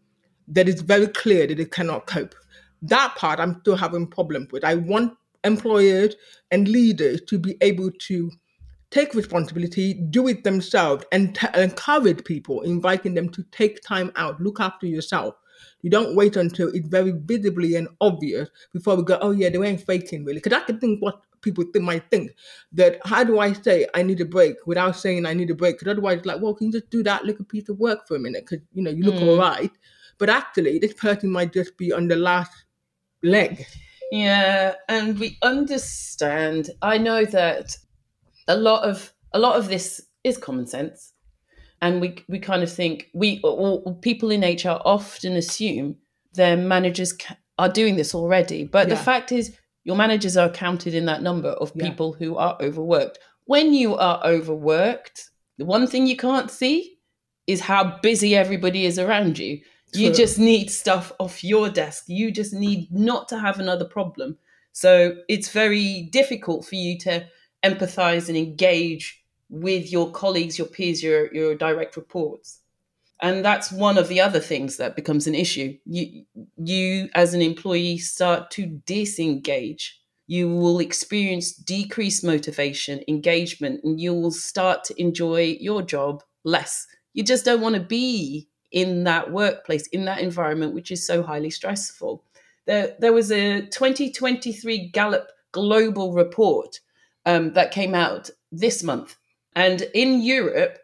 that 0.48 0.68
is 0.68 0.80
very 0.82 1.06
clear 1.06 1.46
that 1.46 1.56
they 1.56 1.64
cannot 1.64 2.06
cope. 2.06 2.34
That 2.82 3.14
part 3.16 3.38
I'm 3.38 3.60
still 3.60 3.76
having 3.76 4.06
problems 4.06 4.50
with. 4.52 4.64
I 4.64 4.74
want 4.74 5.14
employers 5.44 6.16
and 6.50 6.68
leaders 6.68 7.20
to 7.22 7.38
be 7.38 7.56
able 7.60 7.90
to 7.90 8.30
take 8.90 9.14
responsibility, 9.14 9.94
do 9.94 10.28
it 10.28 10.44
themselves, 10.44 11.04
and 11.12 11.34
t- 11.34 11.46
encourage 11.54 12.24
people, 12.24 12.60
inviting 12.62 13.14
them 13.14 13.28
to 13.30 13.42
take 13.50 13.82
time 13.82 14.12
out, 14.16 14.40
look 14.40 14.60
after 14.60 14.86
yourself. 14.86 15.34
You 15.82 15.90
don't 15.90 16.14
wait 16.16 16.36
until 16.36 16.68
it's 16.68 16.88
very 16.88 17.12
visibly 17.12 17.74
and 17.74 17.88
obvious 18.00 18.48
before 18.72 18.96
we 18.96 19.02
go, 19.02 19.18
oh 19.20 19.32
yeah, 19.32 19.48
they 19.50 19.58
weren't 19.58 19.80
faking 19.80 20.24
really. 20.24 20.38
Because 20.38 20.52
I 20.52 20.64
can 20.64 20.78
think 20.78 21.02
what 21.02 21.20
people 21.42 21.64
think, 21.72 21.84
might 21.84 22.08
think 22.10 22.30
that 22.72 23.00
how 23.04 23.24
do 23.24 23.38
I 23.40 23.52
say 23.52 23.86
I 23.94 24.02
need 24.02 24.20
a 24.20 24.24
break 24.24 24.56
without 24.64 24.96
saying 24.96 25.26
I 25.26 25.34
need 25.34 25.50
a 25.50 25.54
break? 25.54 25.78
Because 25.78 25.90
otherwise, 25.92 26.18
it's 26.18 26.26
like, 26.26 26.40
well, 26.40 26.54
can 26.54 26.68
you 26.68 26.72
just 26.72 26.90
do 26.90 27.02
that 27.02 27.24
little 27.24 27.44
piece 27.44 27.68
of 27.68 27.78
work 27.78 28.06
for 28.06 28.16
a 28.16 28.20
minute? 28.20 28.46
Because 28.48 28.64
you 28.72 28.82
know 28.82 28.90
you 28.90 29.02
look 29.02 29.16
Mm. 29.16 29.28
all 29.28 29.38
right, 29.38 29.72
but 30.18 30.30
actually, 30.30 30.78
this 30.78 30.94
person 30.94 31.30
might 31.30 31.52
just 31.52 31.76
be 31.76 31.92
on 31.92 32.08
the 32.08 32.16
last 32.16 32.52
leg. 33.22 33.66
Yeah, 34.12 34.74
and 34.88 35.18
we 35.18 35.38
understand. 35.42 36.70
I 36.80 36.98
know 36.98 37.24
that 37.24 37.76
a 38.48 38.56
lot 38.56 38.84
of 38.84 39.12
a 39.32 39.38
lot 39.38 39.56
of 39.56 39.68
this 39.68 40.00
is 40.24 40.38
common 40.38 40.66
sense, 40.66 41.12
and 41.82 42.00
we 42.00 42.14
we 42.28 42.38
kind 42.38 42.62
of 42.62 42.72
think 42.72 43.10
we 43.12 43.40
or, 43.44 43.94
people 43.96 44.30
in 44.30 44.40
HR 44.40 44.80
often 44.84 45.34
assume 45.34 45.96
their 46.32 46.56
managers 46.56 47.12
are 47.58 47.68
doing 47.68 47.96
this 47.96 48.14
already, 48.14 48.64
but 48.64 48.88
the 48.88 48.96
fact 48.96 49.30
is 49.32 49.54
your 49.84 49.96
managers 49.96 50.36
are 50.36 50.48
counted 50.48 50.94
in 50.94 51.04
that 51.06 51.22
number 51.22 51.50
of 51.50 51.72
Yeah. 51.74 51.88
people 51.90 52.12
who 52.14 52.36
are 52.36 52.56
overworked. 52.62 53.18
When 53.44 53.74
you 53.74 53.96
are 53.96 54.24
overworked, 54.24 55.28
the 55.58 55.64
one 55.66 55.86
thing 55.86 56.06
you 56.06 56.16
can't 56.16 56.50
see 56.50 56.98
is 57.46 57.60
how 57.60 57.98
busy 58.00 58.34
everybody 58.36 58.86
is 58.86 58.98
around 58.98 59.38
you. 59.38 59.60
You 59.94 60.10
just 60.10 60.38
need 60.38 60.70
stuff 60.70 61.12
off 61.18 61.44
your 61.44 61.68
desk. 61.68 62.04
You 62.06 62.30
just 62.30 62.54
need 62.54 62.90
not 62.90 63.28
to 63.28 63.38
have 63.38 63.58
another 63.58 63.84
problem. 63.84 64.38
So 64.72 65.16
it's 65.28 65.50
very 65.50 66.08
difficult 66.12 66.64
for 66.64 66.76
you 66.76 66.96
to 67.00 67.26
empathize 67.62 68.28
and 68.28 68.38
engage 68.38 69.21
with 69.52 69.92
your 69.92 70.10
colleagues, 70.10 70.56
your 70.56 70.66
peers, 70.66 71.02
your, 71.02 71.32
your 71.32 71.54
direct 71.54 71.94
reports. 71.96 72.60
And 73.20 73.44
that's 73.44 73.70
one 73.70 73.98
of 73.98 74.08
the 74.08 74.18
other 74.18 74.40
things 74.40 74.78
that 74.78 74.96
becomes 74.96 75.26
an 75.26 75.34
issue. 75.34 75.76
You, 75.84 76.24
you 76.56 77.10
as 77.14 77.34
an 77.34 77.42
employee, 77.42 77.98
start 77.98 78.50
to 78.52 78.66
disengage. 78.86 80.00
You 80.26 80.48
will 80.48 80.80
experience 80.80 81.52
decreased 81.52 82.24
motivation, 82.24 83.04
engagement, 83.06 83.84
and 83.84 84.00
you 84.00 84.14
will 84.14 84.30
start 84.30 84.84
to 84.84 85.00
enjoy 85.00 85.58
your 85.60 85.82
job 85.82 86.22
less. 86.44 86.86
You 87.12 87.22
just 87.22 87.44
don't 87.44 87.60
want 87.60 87.74
to 87.74 87.80
be 87.82 88.48
in 88.72 89.04
that 89.04 89.30
workplace, 89.30 89.86
in 89.88 90.06
that 90.06 90.20
environment, 90.20 90.72
which 90.72 90.90
is 90.90 91.06
so 91.06 91.22
highly 91.22 91.50
stressful. 91.50 92.24
There, 92.66 92.96
there 92.98 93.12
was 93.12 93.30
a 93.30 93.66
2023 93.66 94.88
Gallup 94.88 95.28
global 95.52 96.14
report 96.14 96.80
um, 97.26 97.52
that 97.52 97.70
came 97.70 97.94
out 97.94 98.30
this 98.50 98.82
month. 98.82 99.16
And 99.54 99.82
in 99.94 100.22
Europe, 100.22 100.78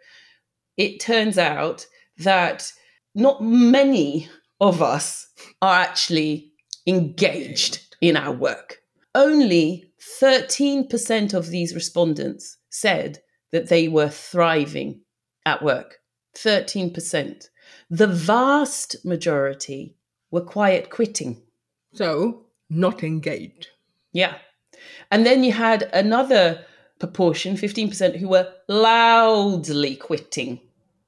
it 0.76 1.00
turns 1.00 1.38
out 1.38 1.86
that 2.18 2.72
not 3.14 3.42
many 3.42 4.28
of 4.60 4.82
us 4.82 5.26
are 5.62 5.80
actually 5.80 6.52
engaged 6.86 7.80
in 8.00 8.16
our 8.16 8.32
work. 8.32 8.78
Only 9.14 9.92
13% 10.20 11.34
of 11.34 11.48
these 11.48 11.74
respondents 11.74 12.56
said 12.70 13.20
that 13.52 13.68
they 13.68 13.88
were 13.88 14.08
thriving 14.08 15.00
at 15.46 15.62
work. 15.62 15.98
13%. 16.36 17.48
The 17.90 18.06
vast 18.06 19.04
majority 19.04 19.96
were 20.30 20.40
quiet 20.40 20.90
quitting. 20.90 21.42
So 21.94 22.46
not 22.70 23.02
engaged. 23.02 23.68
Yeah. 24.12 24.36
And 25.10 25.24
then 25.24 25.42
you 25.42 25.52
had 25.52 25.84
another 25.92 26.64
proportion, 26.98 27.56
15%, 27.56 28.16
who 28.16 28.28
were 28.28 28.52
loudly 28.68 29.96
quitting. 29.96 30.60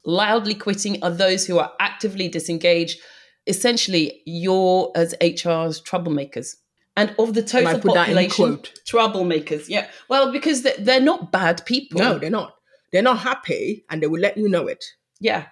Loudly 0.04 0.54
quitting 0.54 1.02
are 1.02 1.10
those 1.10 1.46
who 1.46 1.58
are 1.58 1.72
actively 1.78 2.28
disengaged. 2.28 3.00
Essentially, 3.46 4.22
you're 4.24 4.92
as 4.94 5.14
HR's 5.20 5.80
troublemakers. 5.82 6.56
And 6.96 7.14
of 7.18 7.34
the 7.34 7.42
total 7.42 7.80
population, 7.80 8.60
troublemakers. 8.86 9.68
Yeah. 9.68 9.88
Well, 10.08 10.32
because 10.32 10.62
they're 10.62 11.00
not 11.00 11.32
bad 11.32 11.64
people. 11.64 12.00
No, 12.00 12.18
they're 12.18 12.30
not. 12.30 12.54
They're 12.92 13.02
not 13.02 13.20
happy 13.20 13.84
and 13.88 14.02
they 14.02 14.06
will 14.06 14.20
let 14.20 14.36
you 14.36 14.48
know 14.48 14.66
it. 14.66 14.84
Yeah. 15.20 15.46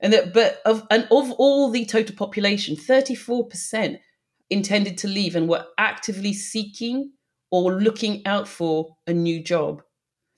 And 0.00 0.12
that, 0.12 0.34
but 0.34 0.60
of 0.66 0.84
and 0.90 1.04
of 1.10 1.30
all 1.32 1.70
the 1.70 1.86
total 1.86 2.16
population, 2.16 2.76
34% 2.76 4.00
intended 4.50 4.98
to 4.98 5.08
leave 5.08 5.36
and 5.36 5.48
were 5.48 5.64
actively 5.78 6.34
seeking 6.34 7.12
or 7.52 7.74
looking 7.74 8.26
out 8.26 8.48
for 8.48 8.96
a 9.06 9.12
new 9.12 9.40
job. 9.40 9.82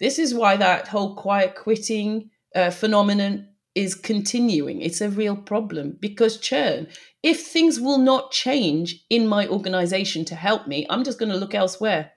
This 0.00 0.18
is 0.18 0.34
why 0.34 0.56
that 0.56 0.88
whole 0.88 1.14
quiet 1.14 1.54
quitting 1.54 2.30
uh, 2.54 2.70
phenomenon 2.70 3.48
is 3.74 3.94
continuing. 3.94 4.82
It's 4.82 5.00
a 5.00 5.08
real 5.08 5.36
problem 5.36 5.96
because 6.00 6.38
churn. 6.38 6.88
If 7.22 7.46
things 7.46 7.80
will 7.80 7.98
not 7.98 8.32
change 8.32 9.04
in 9.08 9.26
my 9.28 9.46
organization 9.46 10.24
to 10.26 10.34
help 10.34 10.66
me, 10.66 10.86
I'm 10.90 11.04
just 11.04 11.18
going 11.18 11.30
to 11.30 11.38
look 11.38 11.54
elsewhere. 11.54 12.10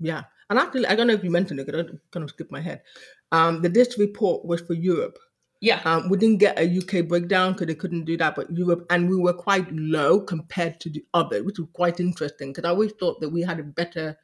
Yeah. 0.00 0.24
And 0.50 0.58
actually, 0.58 0.86
I 0.86 0.96
don't 0.96 1.06
know 1.06 1.14
if 1.14 1.24
you 1.24 1.30
mentioned 1.30 1.60
it, 1.60 1.68
I 1.68 1.82
kind 2.10 2.24
of 2.24 2.30
skipped 2.30 2.50
my 2.50 2.62
head. 2.62 2.82
Um, 3.30 3.60
the 3.60 3.68
this 3.68 3.98
report 3.98 4.46
was 4.46 4.62
for 4.62 4.72
Europe. 4.72 5.18
Yeah. 5.60 5.82
Um, 5.84 6.08
we 6.08 6.16
didn't 6.16 6.38
get 6.38 6.58
a 6.58 6.78
UK 6.78 7.06
breakdown 7.06 7.52
because 7.52 7.66
they 7.66 7.74
couldn't 7.74 8.06
do 8.06 8.16
that, 8.16 8.34
but 8.34 8.50
Europe, 8.50 8.86
and 8.88 9.10
we 9.10 9.16
were 9.16 9.34
quite 9.34 9.70
low 9.72 10.20
compared 10.20 10.80
to 10.80 10.90
the 10.90 11.04
other, 11.12 11.44
which 11.44 11.58
was 11.58 11.68
quite 11.74 12.00
interesting 12.00 12.52
because 12.52 12.64
I 12.64 12.70
always 12.70 12.92
thought 12.92 13.20
that 13.20 13.28
we 13.28 13.42
had 13.42 13.60
a 13.60 13.64
better 13.64 14.16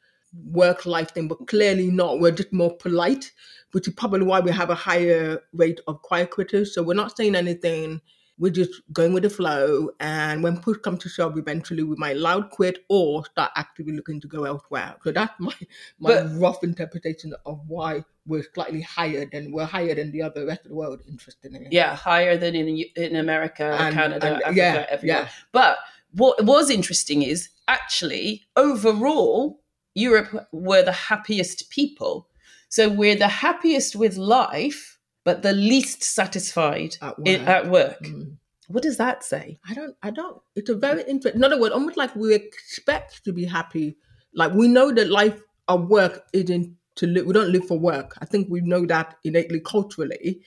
work 0.43 0.85
life 0.85 1.11
thing, 1.11 1.27
but 1.27 1.47
clearly 1.47 1.89
not. 1.91 2.19
We're 2.19 2.31
just 2.31 2.53
more 2.53 2.75
polite, 2.75 3.31
which 3.71 3.87
is 3.87 3.93
probably 3.93 4.25
why 4.25 4.39
we 4.39 4.51
have 4.51 4.69
a 4.69 4.75
higher 4.75 5.41
rate 5.53 5.79
of 5.87 6.01
quiet 6.01 6.31
quitters. 6.31 6.73
So 6.73 6.83
we're 6.83 6.93
not 6.93 7.15
saying 7.15 7.35
anything 7.35 8.01
we're 8.37 8.51
just 8.51 8.81
going 8.91 9.13
with 9.13 9.23
the 9.23 9.29
flow. 9.29 9.91
And 9.99 10.43
when 10.43 10.57
push 10.57 10.77
comes 10.79 11.03
to 11.03 11.09
shove, 11.09 11.37
eventually 11.37 11.83
we 11.83 11.95
might 11.95 12.17
loud 12.17 12.49
quit 12.49 12.79
or 12.89 13.25
start 13.25 13.51
actively 13.55 13.93
looking 13.93 14.19
to 14.21 14.27
go 14.27 14.43
elsewhere. 14.43 14.95
So 15.03 15.11
that's 15.11 15.33
my 15.39 15.53
my 15.99 16.23
but, 16.23 16.39
rough 16.39 16.63
interpretation 16.63 17.33
of 17.45 17.61
why 17.67 18.03
we're 18.25 18.45
slightly 18.53 18.81
higher 18.81 19.25
than 19.31 19.51
we're 19.51 19.65
higher 19.65 19.95
than 19.95 20.11
the 20.11 20.21
other 20.21 20.45
rest 20.45 20.65
of 20.65 20.69
the 20.69 20.75
world. 20.75 21.01
Interestingly, 21.07 21.67
yeah, 21.71 21.95
higher 21.95 22.37
than 22.37 22.55
in 22.55 22.83
in 22.95 23.15
America, 23.15 23.75
and, 23.79 23.95
Canada, 23.95 24.25
and, 24.27 24.43
Africa, 24.43 24.55
yeah, 24.55 24.85
everywhere. 24.89 25.21
Yeah. 25.21 25.29
But 25.51 25.77
what 26.11 26.43
was 26.43 26.69
interesting 26.69 27.21
is 27.21 27.49
actually 27.67 28.43
overall, 28.55 29.61
Europe 29.95 30.47
were 30.51 30.83
the 30.83 30.91
happiest 30.91 31.69
people. 31.71 32.27
So 32.69 32.89
we're 32.89 33.15
the 33.15 33.27
happiest 33.27 33.95
with 33.95 34.17
life 34.17 34.95
but 35.25 35.41
the 35.41 35.51
least 35.51 36.03
satisfied 36.03 36.95
at 37.01 37.17
work. 37.17 37.27
In, 37.27 37.41
at 37.41 37.69
work. 37.69 38.01
Mm. 38.03 38.37
What 38.67 38.83
does 38.83 38.97
that 38.97 39.23
say? 39.23 39.59
I 39.67 39.73
don't. 39.73 39.95
I 40.01 40.11
don't. 40.11 40.41
It's 40.55 40.69
a 40.69 40.75
very 40.75 41.01
interesting. 41.01 41.39
In 41.39 41.43
other 41.43 41.59
words, 41.59 41.73
almost 41.73 41.97
like 41.97 42.15
we 42.15 42.33
expect 42.33 43.25
to 43.25 43.33
be 43.33 43.43
happy. 43.43 43.97
Like 44.33 44.53
we 44.53 44.67
know 44.67 44.91
that 44.93 45.09
life 45.09 45.41
of 45.67 45.89
work 45.89 46.23
isn't 46.31 46.75
to 46.95 47.07
live. 47.07 47.25
We 47.25 47.33
don't 47.33 47.51
live 47.51 47.67
for 47.67 47.77
work. 47.77 48.15
I 48.21 48.25
think 48.25 48.47
we 48.49 48.61
know 48.61 48.85
that 48.85 49.17
innately 49.23 49.59
culturally. 49.59 50.41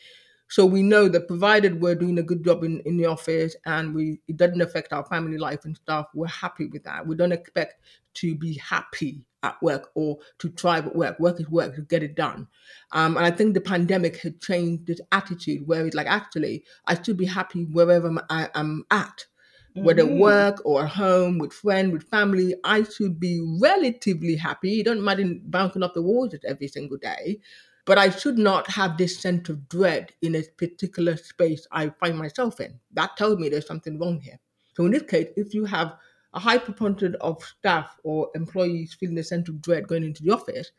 So 0.50 0.64
we 0.64 0.82
know 0.82 1.08
that 1.08 1.28
provided 1.28 1.80
we're 1.80 1.94
doing 1.94 2.18
a 2.18 2.22
good 2.22 2.42
job 2.42 2.64
in, 2.64 2.80
in 2.86 2.96
the 2.96 3.04
office 3.04 3.54
and 3.66 3.94
we 3.94 4.20
it 4.28 4.38
doesn't 4.38 4.62
affect 4.62 4.94
our 4.94 5.04
family 5.04 5.36
life 5.36 5.64
and 5.66 5.76
stuff, 5.76 6.06
we're 6.14 6.26
happy 6.26 6.66
with 6.66 6.84
that. 6.84 7.06
We 7.06 7.16
don't 7.16 7.32
expect 7.32 7.82
to 8.14 8.34
be 8.34 8.54
happy 8.54 9.26
at 9.42 9.60
work 9.62 9.90
or 9.94 10.18
to 10.38 10.48
thrive 10.50 10.86
at 10.86 10.96
work. 10.96 11.18
Work 11.18 11.40
is 11.40 11.48
work 11.48 11.74
to 11.76 11.82
get 11.82 12.02
it 12.02 12.14
done. 12.14 12.48
Um, 12.92 13.16
and 13.16 13.24
I 13.24 13.30
think 13.30 13.54
the 13.54 13.60
pandemic 13.60 14.18
had 14.18 14.40
changed 14.40 14.86
this 14.86 15.00
attitude 15.12 15.66
where 15.66 15.86
it's 15.86 15.94
like, 15.94 16.06
actually, 16.06 16.64
I 16.86 17.00
should 17.00 17.16
be 17.16 17.26
happy 17.26 17.64
wherever 17.64 18.12
I 18.30 18.48
am 18.54 18.84
at. 18.90 19.26
Whether 19.74 20.02
mm-hmm. 20.02 20.18
work 20.18 20.62
or 20.64 20.86
home, 20.86 21.38
with 21.38 21.52
friend, 21.52 21.92
with 21.92 22.02
family, 22.08 22.54
I 22.64 22.82
should 22.82 23.20
be 23.20 23.40
relatively 23.60 24.34
happy. 24.34 24.70
You 24.70 24.82
don't 24.82 25.02
mind 25.02 25.42
bouncing 25.44 25.84
off 25.84 25.94
the 25.94 26.02
walls 26.02 26.34
every 26.44 26.66
single 26.66 26.96
day, 26.96 27.38
but 27.84 27.96
I 27.96 28.10
should 28.10 28.38
not 28.38 28.68
have 28.70 28.96
this 28.96 29.20
sense 29.20 29.48
of 29.48 29.68
dread 29.68 30.12
in 30.20 30.34
a 30.34 30.42
particular 30.56 31.16
space 31.16 31.66
I 31.70 31.90
find 32.00 32.18
myself 32.18 32.60
in. 32.60 32.80
That 32.92 33.16
tells 33.16 33.38
me 33.38 33.48
there's 33.48 33.66
something 33.68 34.00
wrong 34.00 34.20
here. 34.20 34.40
So 34.74 34.84
in 34.84 34.90
this 34.90 35.02
case, 35.02 35.28
if 35.36 35.54
you 35.54 35.64
have 35.66 35.94
a 36.34 36.40
high 36.40 36.58
proportion 36.58 37.16
of 37.20 37.42
staff 37.42 37.96
or 38.04 38.30
employees 38.34 38.96
feeling 38.98 39.18
a 39.18 39.24
sense 39.24 39.48
of 39.48 39.62
dread 39.62 39.88
going 39.88 40.04
into 40.04 40.22
the 40.22 40.30
office, 40.30 40.70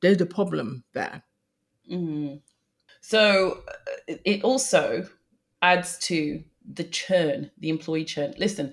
there's 0.00 0.20
a 0.20 0.26
problem 0.26 0.84
there. 0.94 1.22
Mm. 1.90 2.40
So 3.00 3.62
uh, 3.68 4.14
it 4.24 4.42
also 4.42 5.06
adds 5.62 5.98
to 5.98 6.42
the 6.72 6.84
churn, 6.84 7.50
the 7.58 7.68
employee 7.68 8.04
churn. 8.04 8.34
Listen, 8.38 8.72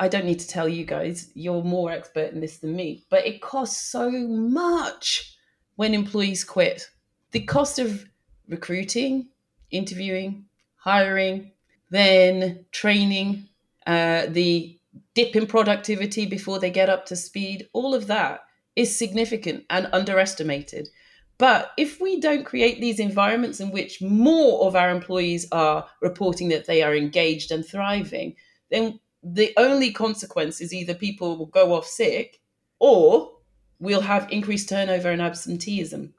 I 0.00 0.08
don't 0.08 0.24
need 0.24 0.40
to 0.40 0.48
tell 0.48 0.68
you 0.68 0.84
guys, 0.84 1.30
you're 1.34 1.62
more 1.62 1.90
expert 1.90 2.32
in 2.32 2.40
this 2.40 2.58
than 2.58 2.74
me, 2.76 3.04
but 3.10 3.26
it 3.26 3.40
costs 3.40 3.90
so 3.90 4.10
much 4.10 5.36
when 5.76 5.94
employees 5.94 6.44
quit. 6.44 6.88
The 7.32 7.40
cost 7.40 7.78
of 7.78 8.04
recruiting, 8.48 9.28
interviewing, 9.70 10.46
hiring, 10.76 11.52
then 11.90 12.64
training, 12.72 13.48
uh, 13.86 14.26
the 14.28 14.77
dip 15.14 15.36
in 15.36 15.46
productivity 15.46 16.26
before 16.26 16.58
they 16.58 16.70
get 16.70 16.88
up 16.88 17.06
to 17.06 17.16
speed, 17.16 17.68
all 17.72 17.94
of 17.94 18.06
that 18.06 18.40
is 18.76 18.96
significant 18.96 19.64
and 19.70 19.88
underestimated. 19.92 20.88
But 21.38 21.70
if 21.76 22.00
we 22.00 22.20
don't 22.20 22.44
create 22.44 22.80
these 22.80 22.98
environments 22.98 23.60
in 23.60 23.70
which 23.70 24.02
more 24.02 24.66
of 24.66 24.74
our 24.74 24.90
employees 24.90 25.46
are 25.52 25.86
reporting 26.02 26.48
that 26.48 26.66
they 26.66 26.82
are 26.82 26.94
engaged 26.94 27.52
and 27.52 27.64
thriving, 27.64 28.34
then 28.70 28.98
the 29.22 29.52
only 29.56 29.92
consequence 29.92 30.60
is 30.60 30.74
either 30.74 30.94
people 30.94 31.36
will 31.36 31.46
go 31.46 31.74
off 31.74 31.86
sick 31.86 32.40
or 32.80 33.30
we'll 33.78 34.00
have 34.00 34.30
increased 34.30 34.68
turnover 34.68 35.10
and 35.10 35.22
absenteeism. 35.22 36.14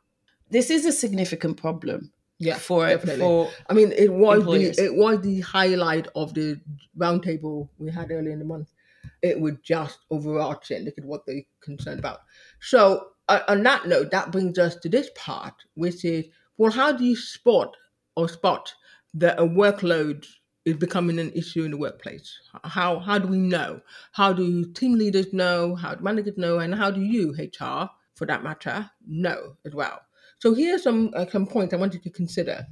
This 0.50 0.70
is 0.70 0.86
a 0.86 0.92
significant 0.92 1.58
problem. 1.58 2.12
Yeah, 2.40 2.58
for 2.58 2.88
definitely. 2.88 3.26
For 3.26 3.52
I 3.70 3.74
mean, 3.74 3.92
it 3.92 4.12
was 4.12 4.40
employers. 4.40 4.78
the 4.78 4.86
it 4.86 4.96
was 4.96 5.22
the 5.22 5.42
highlight 5.42 6.08
of 6.16 6.34
the 6.34 6.60
roundtable 6.98 7.68
we 7.78 7.92
had 7.92 8.12
earlier 8.12 8.32
in 8.32 8.40
the 8.40 8.46
month. 8.46 8.74
It 9.22 9.40
was 9.40 9.56
just 9.62 10.00
overarching. 10.10 10.86
Look 10.86 10.98
at 10.98 11.06
what 11.06 11.26
they're 11.26 11.42
concerned 11.60 12.00
about. 12.00 12.22
So, 12.62 13.10
uh, 13.28 13.42
on 13.50 13.64
that 13.64 13.88
note, 13.88 14.12
that 14.12 14.32
brings 14.32 14.58
us 14.58 14.78
to 14.78 14.90
this 14.90 15.10
part, 15.16 15.54
which 15.76 16.06
is 16.06 16.26
well, 16.58 16.72
how 16.72 16.94
do 16.94 17.04
you 17.04 17.16
spot 17.16 17.76
or 18.16 18.30
spot 18.30 18.74
that 19.16 19.38
a 19.38 19.44
workload 19.44 20.26
is 20.64 20.78
becoming 20.78 21.20
an 21.20 21.32
issue 21.32 21.64
in 21.64 21.72
the 21.72 21.78
workplace? 21.78 22.40
How 22.64 23.00
how 23.00 23.20
do 23.20 23.28
we 23.28 23.38
know? 23.38 23.82
How 24.14 24.32
do 24.32 24.64
team 24.72 24.94
leaders 24.94 25.34
know? 25.34 25.76
How 25.76 25.96
do 25.96 26.04
managers 26.04 26.38
know? 26.38 26.60
And 26.60 26.74
how 26.74 26.90
do 26.90 27.02
you, 27.02 27.34
HR, 27.34 27.90
for 28.16 28.26
that 28.28 28.44
matter, 28.44 28.90
know 29.06 29.58
as 29.66 29.76
well? 29.76 30.00
So 30.40 30.54
here 30.54 30.76
are 30.76 30.80
some 30.80 31.12
uh, 31.16 31.26
some 31.32 31.46
points 31.46 31.74
I 31.74 31.78
want 31.78 31.94
you 31.94 32.00
to 32.00 32.10
consider. 32.10 32.66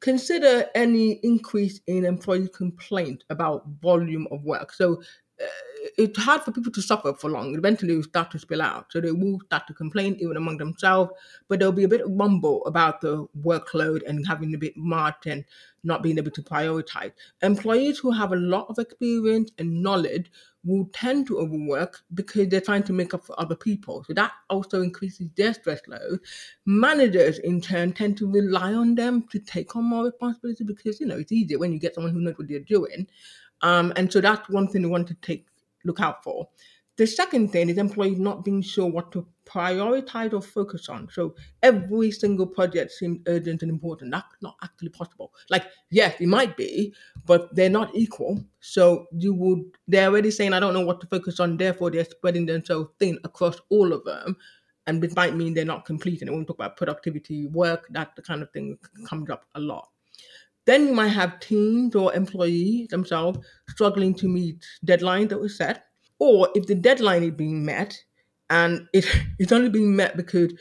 Consider 0.00 0.66
any 0.74 1.12
increase 1.22 1.80
in 1.86 2.04
employee 2.04 2.48
complaint 2.48 3.22
about 3.30 3.66
volume 3.80 4.26
of 4.32 4.42
work. 4.42 4.72
So 4.72 5.00
uh, 5.40 5.46
it's 5.98 6.18
hard 6.18 6.42
for 6.42 6.52
people 6.52 6.72
to 6.72 6.82
suffer 6.82 7.12
for 7.14 7.30
long. 7.30 7.54
Eventually, 7.54 7.92
it 7.92 7.96
will 7.96 8.02
start 8.02 8.30
to 8.32 8.38
spill 8.38 8.62
out. 8.62 8.86
So 8.90 9.00
they 9.00 9.12
will 9.12 9.40
start 9.46 9.66
to 9.66 9.74
complain 9.74 10.16
even 10.20 10.36
among 10.36 10.58
themselves, 10.58 11.12
but 11.48 11.58
there'll 11.58 11.72
be 11.72 11.84
a 11.84 11.88
bit 11.88 12.02
of 12.02 12.10
mumble 12.10 12.64
about 12.66 13.00
the 13.00 13.26
workload 13.42 14.00
and 14.06 14.26
having 14.26 14.54
a 14.54 14.58
bit 14.58 14.76
much 14.76 15.26
and 15.26 15.44
not 15.84 16.02
being 16.02 16.18
able 16.18 16.30
to 16.30 16.42
prioritize. 16.42 17.12
Employees 17.42 17.98
who 17.98 18.10
have 18.10 18.32
a 18.32 18.36
lot 18.36 18.66
of 18.68 18.78
experience 18.78 19.50
and 19.58 19.82
knowledge 19.82 20.30
will 20.64 20.88
tend 20.92 21.26
to 21.26 21.38
overwork 21.38 22.02
because 22.14 22.48
they're 22.48 22.60
trying 22.60 22.84
to 22.84 22.92
make 22.92 23.12
up 23.14 23.24
for 23.24 23.38
other 23.40 23.56
people. 23.56 24.04
So 24.04 24.12
that 24.14 24.30
also 24.48 24.80
increases 24.80 25.28
their 25.36 25.52
stress 25.54 25.80
load. 25.88 26.20
Managers, 26.66 27.38
in 27.40 27.60
turn, 27.60 27.92
tend 27.92 28.16
to 28.18 28.30
rely 28.30 28.72
on 28.72 28.94
them 28.94 29.26
to 29.30 29.40
take 29.40 29.74
on 29.74 29.84
more 29.84 30.04
responsibility 30.04 30.62
because, 30.64 31.00
you 31.00 31.06
know, 31.06 31.18
it's 31.18 31.32
easier 31.32 31.58
when 31.58 31.72
you 31.72 31.80
get 31.80 31.94
someone 31.94 32.12
who 32.12 32.20
knows 32.20 32.38
what 32.38 32.48
they're 32.48 32.60
doing. 32.60 33.08
Um, 33.62 33.92
and 33.96 34.12
so 34.12 34.20
that's 34.20 34.48
one 34.48 34.68
thing 34.68 34.82
we 34.82 34.88
want 34.88 35.08
to 35.08 35.14
take 35.14 35.46
look 35.84 36.00
out 36.00 36.22
for. 36.22 36.48
The 36.98 37.06
second 37.06 37.48
thing 37.48 37.70
is 37.70 37.78
employees 37.78 38.18
not 38.18 38.44
being 38.44 38.60
sure 38.60 38.86
what 38.86 39.12
to 39.12 39.26
prioritize 39.46 40.34
or 40.34 40.42
focus 40.42 40.90
on. 40.90 41.08
So 41.10 41.34
every 41.62 42.10
single 42.10 42.46
project 42.46 42.92
seems 42.92 43.20
urgent 43.26 43.62
and 43.62 43.70
important. 43.70 44.12
That's 44.12 44.26
not 44.42 44.56
actually 44.62 44.90
possible. 44.90 45.32
Like, 45.48 45.64
yes, 45.90 46.14
it 46.20 46.28
might 46.28 46.54
be, 46.54 46.94
but 47.24 47.54
they're 47.54 47.70
not 47.70 47.94
equal. 47.94 48.44
So 48.60 49.06
you 49.16 49.32
would 49.34 49.62
they're 49.88 50.08
already 50.08 50.30
saying 50.30 50.52
I 50.52 50.60
don't 50.60 50.74
know 50.74 50.84
what 50.84 51.00
to 51.00 51.06
focus 51.06 51.40
on, 51.40 51.56
therefore 51.56 51.90
they're 51.90 52.04
spreading 52.04 52.44
themselves 52.44 52.90
thin 52.98 53.18
across 53.24 53.58
all 53.70 53.92
of 53.92 54.04
them. 54.04 54.36
And 54.86 55.02
it 55.02 55.16
might 55.16 55.34
mean 55.34 55.54
they're 55.54 55.64
not 55.64 55.86
completing. 55.86 56.28
And 56.28 56.36
when 56.36 56.40
we 56.42 56.46
talk 56.46 56.56
about 56.56 56.76
productivity, 56.76 57.46
work, 57.46 57.86
that 57.90 58.14
the 58.16 58.22
kind 58.22 58.42
of 58.42 58.50
thing 58.50 58.76
comes 59.06 59.30
up 59.30 59.46
a 59.54 59.60
lot. 59.60 59.88
Then 60.66 60.86
you 60.86 60.94
might 60.94 61.08
have 61.08 61.40
teams 61.40 61.94
or 61.94 62.14
employees 62.14 62.88
themselves 62.88 63.38
struggling 63.68 64.14
to 64.16 64.28
meet 64.28 64.64
deadlines 64.86 65.30
that 65.30 65.40
were 65.40 65.48
set. 65.48 65.86
Or 66.18 66.48
if 66.54 66.66
the 66.66 66.74
deadline 66.74 67.24
is 67.24 67.32
being 67.32 67.64
met 67.64 67.98
and 68.50 68.86
it, 68.92 69.06
it's 69.38 69.52
only 69.52 69.70
being 69.70 69.94
met 69.96 70.16
because 70.16 70.52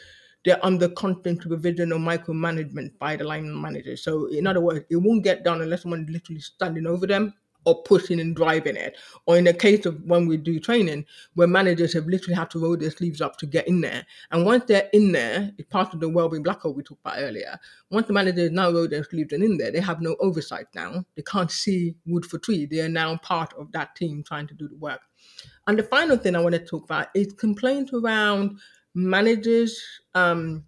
they're 0.44 0.64
under 0.66 0.90
constant 0.90 1.44
supervision 1.44 1.92
or 1.92 2.00
micromanagement 2.00 2.98
by 2.98 3.16
the 3.16 3.24
line 3.24 3.62
manager. 3.62 3.96
So, 3.96 4.26
in 4.28 4.48
other 4.48 4.60
words, 4.62 4.86
it 4.90 4.96
won't 4.96 5.24
get 5.24 5.44
done 5.44 5.62
unless 5.62 5.84
someone 5.84 6.08
literally 6.10 6.42
standing 6.42 6.88
over 6.88 7.06
them 7.06 7.34
or 7.66 7.84
pushing 7.84 8.20
and 8.20 8.36
driving 8.36 8.76
it. 8.76 8.98
Or 9.26 9.38
in 9.38 9.44
the 9.44 9.54
case 9.54 9.86
of 9.86 10.02
when 10.04 10.28
we 10.28 10.38
do 10.38 10.60
training, 10.60 11.06
where 11.36 11.48
managers 11.48 11.94
have 11.94 12.08
literally 12.08 12.36
had 12.36 12.50
to 12.52 12.60
roll 12.60 12.78
their 12.78 12.92
sleeves 12.92 13.22
up 13.22 13.38
to 13.38 13.46
get 13.46 13.68
in 13.68 13.82
there. 13.82 14.06
And 14.32 14.46
once 14.46 14.66
they're 14.68 14.90
in 14.94 15.12
there, 15.12 15.52
it's 15.58 15.70
part 15.70 15.94
of 15.94 16.00
the 16.00 16.10
well-being 16.10 16.44
black 16.44 16.62
hole 16.62 16.74
we 16.74 16.84
talked 16.84 17.02
about 17.02 17.20
earlier. 17.20 17.60
Once 17.90 18.08
the 18.08 18.14
managers 18.14 18.52
now 18.52 18.72
roll 18.72 18.88
their 18.88 19.04
sleeves 19.04 19.34
and 19.34 19.44
in 19.44 19.58
there, 19.58 19.72
they 19.72 19.80
have 19.80 20.02
no 20.02 20.16
oversight 20.20 20.68
now. 20.74 21.06
They 21.16 21.24
can't 21.24 21.52
see 21.52 21.96
wood 22.06 22.26
for 22.26 22.40
tree. 22.40 22.66
They 22.66 22.82
are 22.82 22.90
now 22.90 23.18
part 23.18 23.54
of 23.54 23.72
that 23.74 23.96
team 23.96 24.24
trying 24.24 24.48
to 24.48 24.54
do 24.54 24.68
the 24.68 24.78
work. 24.78 25.02
And 25.68 25.78
the 25.78 25.84
final 25.84 26.18
thing 26.18 26.36
I 26.36 26.42
want 26.42 26.56
to 26.56 26.60
talk 26.60 26.86
about 26.86 27.08
is 27.14 27.34
complaints 27.34 27.94
around 27.94 28.60
managers 28.96 29.80
um, 30.16 30.64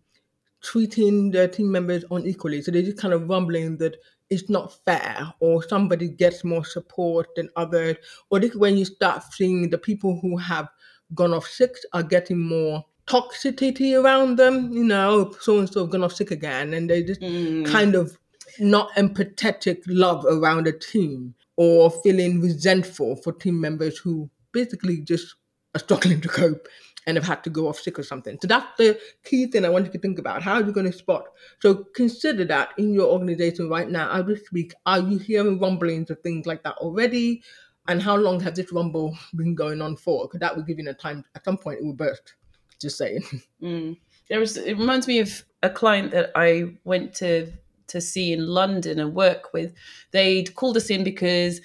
treating 0.61 1.31
their 1.31 1.47
team 1.47 1.71
members 1.71 2.05
unequally. 2.09 2.61
So 2.61 2.71
they're 2.71 2.81
just 2.81 2.97
kind 2.97 3.13
of 3.13 3.27
rumbling 3.27 3.77
that 3.77 3.97
it's 4.33 4.49
not 4.49 4.73
fair 4.85 5.33
or 5.39 5.63
somebody 5.63 6.09
gets 6.09 6.43
more 6.43 6.65
support 6.65 7.27
than 7.35 7.49
others 7.55 7.95
or 8.29 8.39
this 8.39 8.55
when 8.55 8.77
you 8.77 8.85
start 8.85 9.23
seeing 9.31 9.69
the 9.69 9.77
people 9.77 10.19
who 10.21 10.37
have 10.37 10.67
gone 11.13 11.33
off 11.33 11.47
sick 11.47 11.75
are 11.93 12.03
getting 12.03 12.39
more 12.39 12.83
toxicity 13.07 14.01
around 14.01 14.37
them 14.37 14.71
you 14.71 14.83
know 14.83 15.33
so 15.39 15.59
and 15.59 15.71
so 15.71 15.85
gone 15.85 16.03
off 16.03 16.13
sick 16.13 16.31
again 16.31 16.73
and 16.73 16.89
they 16.89 17.03
just 17.03 17.21
mm. 17.21 17.65
kind 17.65 17.95
of 17.95 18.17
not 18.59 18.91
empathetic 18.93 19.81
love 19.87 20.25
around 20.25 20.67
a 20.67 20.71
team 20.71 21.33
or 21.57 21.91
feeling 22.03 22.41
resentful 22.41 23.15
for 23.17 23.33
team 23.33 23.59
members 23.59 23.97
who 23.97 24.29
basically 24.51 25.01
just 25.01 25.35
are 25.75 25.79
struggling 25.79 26.21
to 26.21 26.27
cope 26.27 26.67
and 27.05 27.17
have 27.17 27.25
had 27.25 27.43
to 27.43 27.49
go 27.49 27.67
off 27.67 27.79
sick 27.79 27.99
or 27.99 28.03
something. 28.03 28.37
So 28.41 28.47
that's 28.47 28.77
the 28.77 28.99
key 29.23 29.47
thing 29.47 29.65
I 29.65 29.69
want 29.69 29.85
you 29.85 29.91
to 29.91 29.99
think 29.99 30.19
about. 30.19 30.41
How 30.41 30.55
are 30.55 30.63
you 30.63 30.71
going 30.71 30.91
to 30.91 30.97
spot? 30.97 31.25
So 31.59 31.85
consider 31.95 32.45
that 32.45 32.69
in 32.77 32.93
your 32.93 33.07
organization 33.11 33.69
right 33.69 33.89
now 33.89 34.11
as 34.11 34.25
we 34.25 34.35
speak. 34.37 34.73
Are 34.85 34.99
you 34.99 35.17
hearing 35.17 35.59
rumblings 35.59 36.09
of 36.09 36.19
things 36.21 36.45
like 36.45 36.63
that 36.63 36.75
already? 36.77 37.43
And 37.87 38.01
how 38.01 38.15
long 38.15 38.39
has 38.39 38.53
this 38.53 38.71
rumble 38.71 39.17
been 39.35 39.55
going 39.55 39.81
on 39.81 39.97
for? 39.97 40.25
Because 40.25 40.39
that 40.39 40.55
will 40.55 40.63
give 40.63 40.79
you 40.79 40.89
a 40.89 40.93
time. 40.93 41.25
At 41.35 41.43
some 41.43 41.57
point, 41.57 41.79
it 41.79 41.85
will 41.85 41.93
burst. 41.93 42.35
Just 42.79 42.97
saying. 42.97 43.23
Mm. 43.61 43.97
There 44.29 44.41
was. 44.41 44.57
It 44.57 44.77
reminds 44.77 45.07
me 45.07 45.19
of 45.19 45.43
a 45.63 45.69
client 45.69 46.11
that 46.11 46.31
I 46.35 46.75
went 46.83 47.13
to 47.15 47.49
to 47.87 48.01
see 48.01 48.33
in 48.33 48.45
London 48.45 48.99
and 48.99 49.13
work 49.13 49.53
with. 49.53 49.73
They'd 50.11 50.53
called 50.55 50.75
us 50.75 50.89
in 50.89 51.03
because 51.03 51.61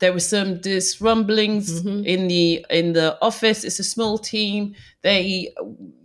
there 0.00 0.12
were 0.12 0.20
some 0.20 0.60
disrumblings 0.60 1.82
mm-hmm. 1.82 2.04
in 2.04 2.28
the 2.28 2.66
in 2.70 2.94
the 2.94 3.16
office. 3.22 3.64
It's 3.64 3.78
a 3.78 3.84
small 3.84 4.18
team. 4.18 4.74
They 5.02 5.54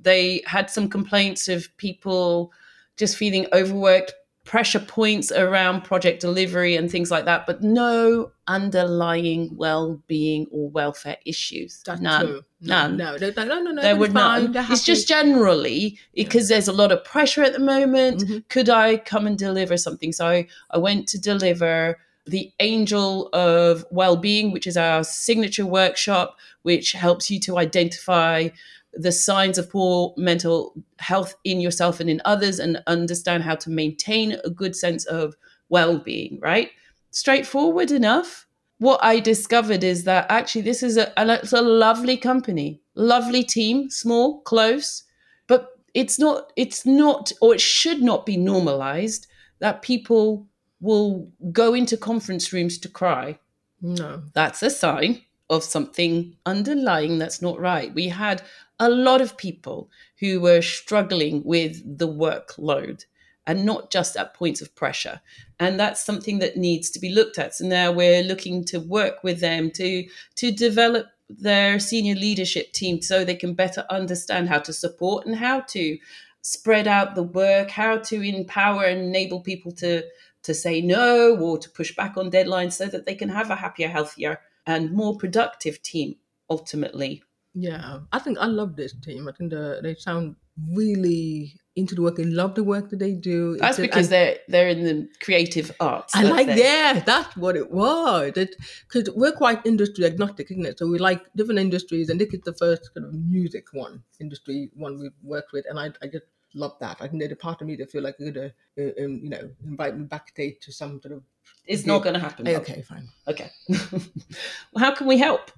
they 0.01 0.43
had 0.45 0.69
some 0.69 0.89
complaints 0.89 1.47
of 1.47 1.75
people 1.77 2.51
just 2.97 3.17
feeling 3.17 3.47
overworked 3.51 4.13
pressure 4.43 4.79
points 4.79 5.31
around 5.31 5.83
project 5.83 6.21
delivery 6.21 6.75
and 6.75 6.91
things 6.91 7.09
like 7.09 7.25
that 7.25 7.47
but 7.47 7.63
no 7.63 8.31
underlying 8.45 9.49
well-being 9.57 10.45
or 10.51 10.69
welfare 10.69 11.17
issues. 11.25 11.81
That's 11.83 11.99
none. 11.99 12.25
true. 12.25 12.41
none. 12.61 12.95
no. 12.95 13.17
No 13.17 13.31
no 13.35 13.43
no, 13.43 13.59
no, 13.61 13.71
no 13.71 13.81
there 13.81 13.95
were 13.95 14.07
none. 14.07 14.53
it's 14.55 14.85
just 14.85 15.07
generally 15.07 15.97
because 16.13 16.47
yeah. 16.47 16.55
there's 16.55 16.67
a 16.67 16.73
lot 16.73 16.91
of 16.91 17.03
pressure 17.03 17.41
at 17.41 17.53
the 17.53 17.59
moment. 17.59 18.21
Mm-hmm. 18.21 18.37
could 18.49 18.69
i 18.69 18.97
come 18.97 19.25
and 19.25 19.35
deliver 19.37 19.77
something? 19.77 20.11
So 20.11 20.27
I, 20.27 20.47
I 20.69 20.77
went 20.77 21.07
to 21.07 21.19
deliver 21.19 21.97
the 22.25 22.51
Angel 22.59 23.29
of 23.33 23.85
Well-being, 23.91 24.51
which 24.51 24.67
is 24.67 24.77
our 24.77 25.03
signature 25.03 25.65
workshop, 25.65 26.37
which 26.63 26.93
helps 26.93 27.29
you 27.29 27.39
to 27.41 27.57
identify 27.57 28.49
the 28.93 29.11
signs 29.11 29.57
of 29.57 29.69
poor 29.69 30.13
mental 30.17 30.73
health 30.99 31.35
in 31.43 31.59
yourself 31.59 31.99
and 31.99 32.09
in 32.09 32.21
others 32.25 32.59
and 32.59 32.81
understand 32.87 33.43
how 33.43 33.55
to 33.55 33.69
maintain 33.69 34.37
a 34.43 34.49
good 34.49 34.75
sense 34.75 35.05
of 35.05 35.35
well-being, 35.69 36.39
right? 36.41 36.71
Straightforward 37.11 37.91
enough. 37.91 38.47
What 38.79 38.99
I 39.03 39.19
discovered 39.19 39.83
is 39.83 40.03
that 40.05 40.25
actually 40.29 40.61
this 40.61 40.83
is 40.83 40.97
a, 40.97 41.13
it's 41.17 41.53
a 41.53 41.61
lovely 41.61 42.17
company, 42.17 42.81
lovely 42.95 43.43
team, 43.43 43.89
small, 43.89 44.41
close, 44.41 45.03
but 45.47 45.69
it's 45.93 46.19
not 46.19 46.51
it's 46.57 46.85
not 46.85 47.31
or 47.41 47.53
it 47.55 47.61
should 47.61 48.01
not 48.01 48.25
be 48.25 48.35
normalized 48.35 49.27
that 49.59 49.81
people 49.81 50.45
will 50.85 51.29
go 51.51 51.73
into 51.73 51.97
conference 51.97 52.53
rooms 52.53 52.77
to 52.79 52.89
cry. 52.89 53.39
No. 53.81 54.23
That's 54.33 54.63
a 54.63 54.69
sign 54.69 55.21
of 55.49 55.63
something 55.63 56.35
underlying 56.45 57.17
that's 57.17 57.41
not 57.41 57.59
right. 57.59 57.93
We 57.93 58.07
had 58.07 58.41
a 58.79 58.89
lot 58.89 59.21
of 59.21 59.37
people 59.37 59.89
who 60.19 60.39
were 60.39 60.61
struggling 60.61 61.43
with 61.43 61.97
the 61.97 62.07
workload 62.07 63.05
and 63.47 63.65
not 63.65 63.91
just 63.91 64.17
at 64.17 64.33
points 64.33 64.61
of 64.61 64.75
pressure. 64.75 65.21
And 65.59 65.79
that's 65.79 66.03
something 66.03 66.39
that 66.39 66.57
needs 66.57 66.89
to 66.91 66.99
be 66.99 67.09
looked 67.09 67.37
at. 67.37 67.55
So 67.55 67.65
now 67.65 67.91
we're 67.91 68.23
looking 68.23 68.63
to 68.65 68.79
work 68.79 69.23
with 69.23 69.39
them 69.39 69.71
to 69.71 70.07
to 70.35 70.51
develop 70.51 71.07
their 71.29 71.79
senior 71.79 72.15
leadership 72.15 72.71
team 72.71 73.01
so 73.01 73.23
they 73.23 73.35
can 73.35 73.53
better 73.53 73.85
understand 73.89 74.49
how 74.49 74.59
to 74.59 74.73
support 74.73 75.25
and 75.25 75.35
how 75.35 75.61
to 75.61 75.97
spread 76.41 76.87
out 76.87 77.15
the 77.15 77.23
work, 77.23 77.71
how 77.71 77.97
to 77.97 78.21
empower 78.21 78.83
and 78.83 79.01
enable 79.01 79.41
people 79.41 79.71
to 79.71 80.03
to 80.45 80.53
say 80.53 80.79
no 80.79 81.35
or 81.37 81.57
to 81.57 81.69
push 81.69 81.95
back 81.95 82.17
on 82.17 82.29
deadlines 82.29 82.73
so 82.73 82.85
that 82.85 83.05
they 83.05 83.15
can 83.15 83.29
have 83.29 83.49
a 83.49 83.55
happier, 83.55 83.87
healthier, 83.87 84.39
and 84.67 84.91
more 84.91 85.17
productive 85.17 85.81
team 85.81 86.15
ultimately. 86.49 87.23
Yeah, 87.55 87.99
I 88.11 88.19
think 88.19 88.37
I 88.37 88.45
love 88.45 88.75
this 88.75 88.93
team. 88.93 89.27
I 89.27 89.31
think 89.31 89.49
the, 89.51 89.79
they 89.81 89.95
sound 89.95 90.35
really 90.71 91.53
into 91.75 91.95
the 91.95 92.01
work. 92.01 92.15
They 92.17 92.25
love 92.25 92.53
the 92.53 92.63
work 92.63 92.89
that 92.89 92.99
they 92.99 93.13
do. 93.13 93.57
That's 93.57 93.79
it's 93.79 93.87
because 93.87 94.09
they're 94.09 94.37
they're 94.49 94.67
in 94.69 94.83
the 94.83 95.07
creative 95.23 95.71
arts. 95.79 96.13
I 96.15 96.23
like 96.23 96.47
they? 96.47 96.59
yeah, 96.59 96.99
that's 96.99 97.35
what 97.37 97.55
it 97.55 97.71
was. 97.71 98.33
Because 98.33 99.09
we're 99.15 99.31
quite 99.31 99.65
industry 99.65 100.05
agnostic, 100.05 100.51
isn't 100.51 100.65
it? 100.65 100.77
So 100.77 100.87
we 100.87 100.99
like 100.99 101.21
different 101.35 101.59
industries, 101.59 102.09
and 102.09 102.19
this 102.19 102.33
is 102.33 102.41
the 102.41 102.53
first 102.53 102.93
kind 102.93 103.07
of 103.07 103.13
music 103.13 103.65
one 103.71 104.03
industry 104.19 104.69
one 104.75 104.99
we've 104.99 105.11
worked 105.23 105.53
with, 105.53 105.65
and 105.69 105.79
I, 105.79 105.91
I 106.03 106.07
just 106.07 106.25
love 106.55 106.73
that. 106.79 106.97
I 106.99 107.07
think 107.07 107.19
there's 107.19 107.31
a 107.31 107.35
part 107.35 107.61
of 107.61 107.67
me 107.67 107.75
that 107.77 107.91
feel 107.91 108.01
like 108.01 108.15
you're 108.19 108.31
gonna, 108.31 108.53
uh, 108.79 109.03
um, 109.03 109.19
you 109.23 109.29
know, 109.29 109.49
invite 109.65 109.97
me 109.97 110.05
backstage 110.05 110.59
to 110.61 110.71
some 110.71 111.01
sort 111.01 111.13
of. 111.13 111.23
It's 111.67 111.83
gig. 111.83 111.87
not 111.87 112.03
going 112.03 112.13
to 112.15 112.19
happen. 112.19 112.47
Okay, 112.47 112.81
fine. 112.81 113.07
Okay. 113.27 113.51
well, 113.69 114.79
how 114.79 114.95
can 114.95 115.07
we 115.07 115.17
help? 115.17 115.51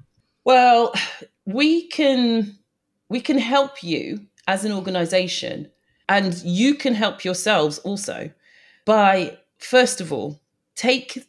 Well, 0.44 0.94
we 1.46 1.88
can 1.88 2.58
we 3.10 3.22
can 3.22 3.38
help 3.38 3.84
you 3.84 4.28
as 4.48 4.66
an 4.66 4.72
organization, 4.72 5.70
and 6.10 6.36
you 6.44 6.76
can 6.76 6.94
help 6.94 7.24
yourselves 7.24 7.80
also 7.80 8.32
by 8.86 9.38
first 9.58 10.02
of 10.02 10.14
all 10.14 10.40
take 10.76 11.26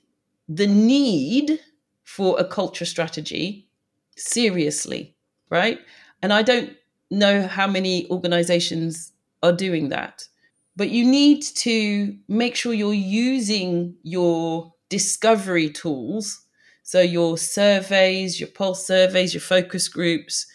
the 0.49 0.67
need 0.67 1.61
for 2.05 2.39
a 2.39 2.45
culture 2.45 2.85
strategy 2.85 3.69
seriously, 4.17 5.15
right? 5.51 5.79
And 6.23 6.33
I 6.33 6.43
don't 6.43 6.77
know 7.11 7.47
how 7.47 7.67
many 7.67 8.11
organizations 8.11 9.13
are 9.43 9.53
doing 9.53 9.89
that. 9.91 10.29
But 10.77 10.91
you 10.91 11.05
need 11.05 11.43
to 11.57 12.17
make 12.29 12.55
sure 12.55 12.73
you're 12.73 12.95
using 12.95 13.97
your 14.03 14.73
discovery 14.89 15.71
tools. 15.71 16.45
So, 16.85 17.01
your 17.01 17.37
surveys, 17.37 18.41
your 18.41 18.49
pulse 18.49 18.87
surveys, 18.87 19.35
your 19.35 19.41
focus 19.41 19.89
groups, 19.89 20.47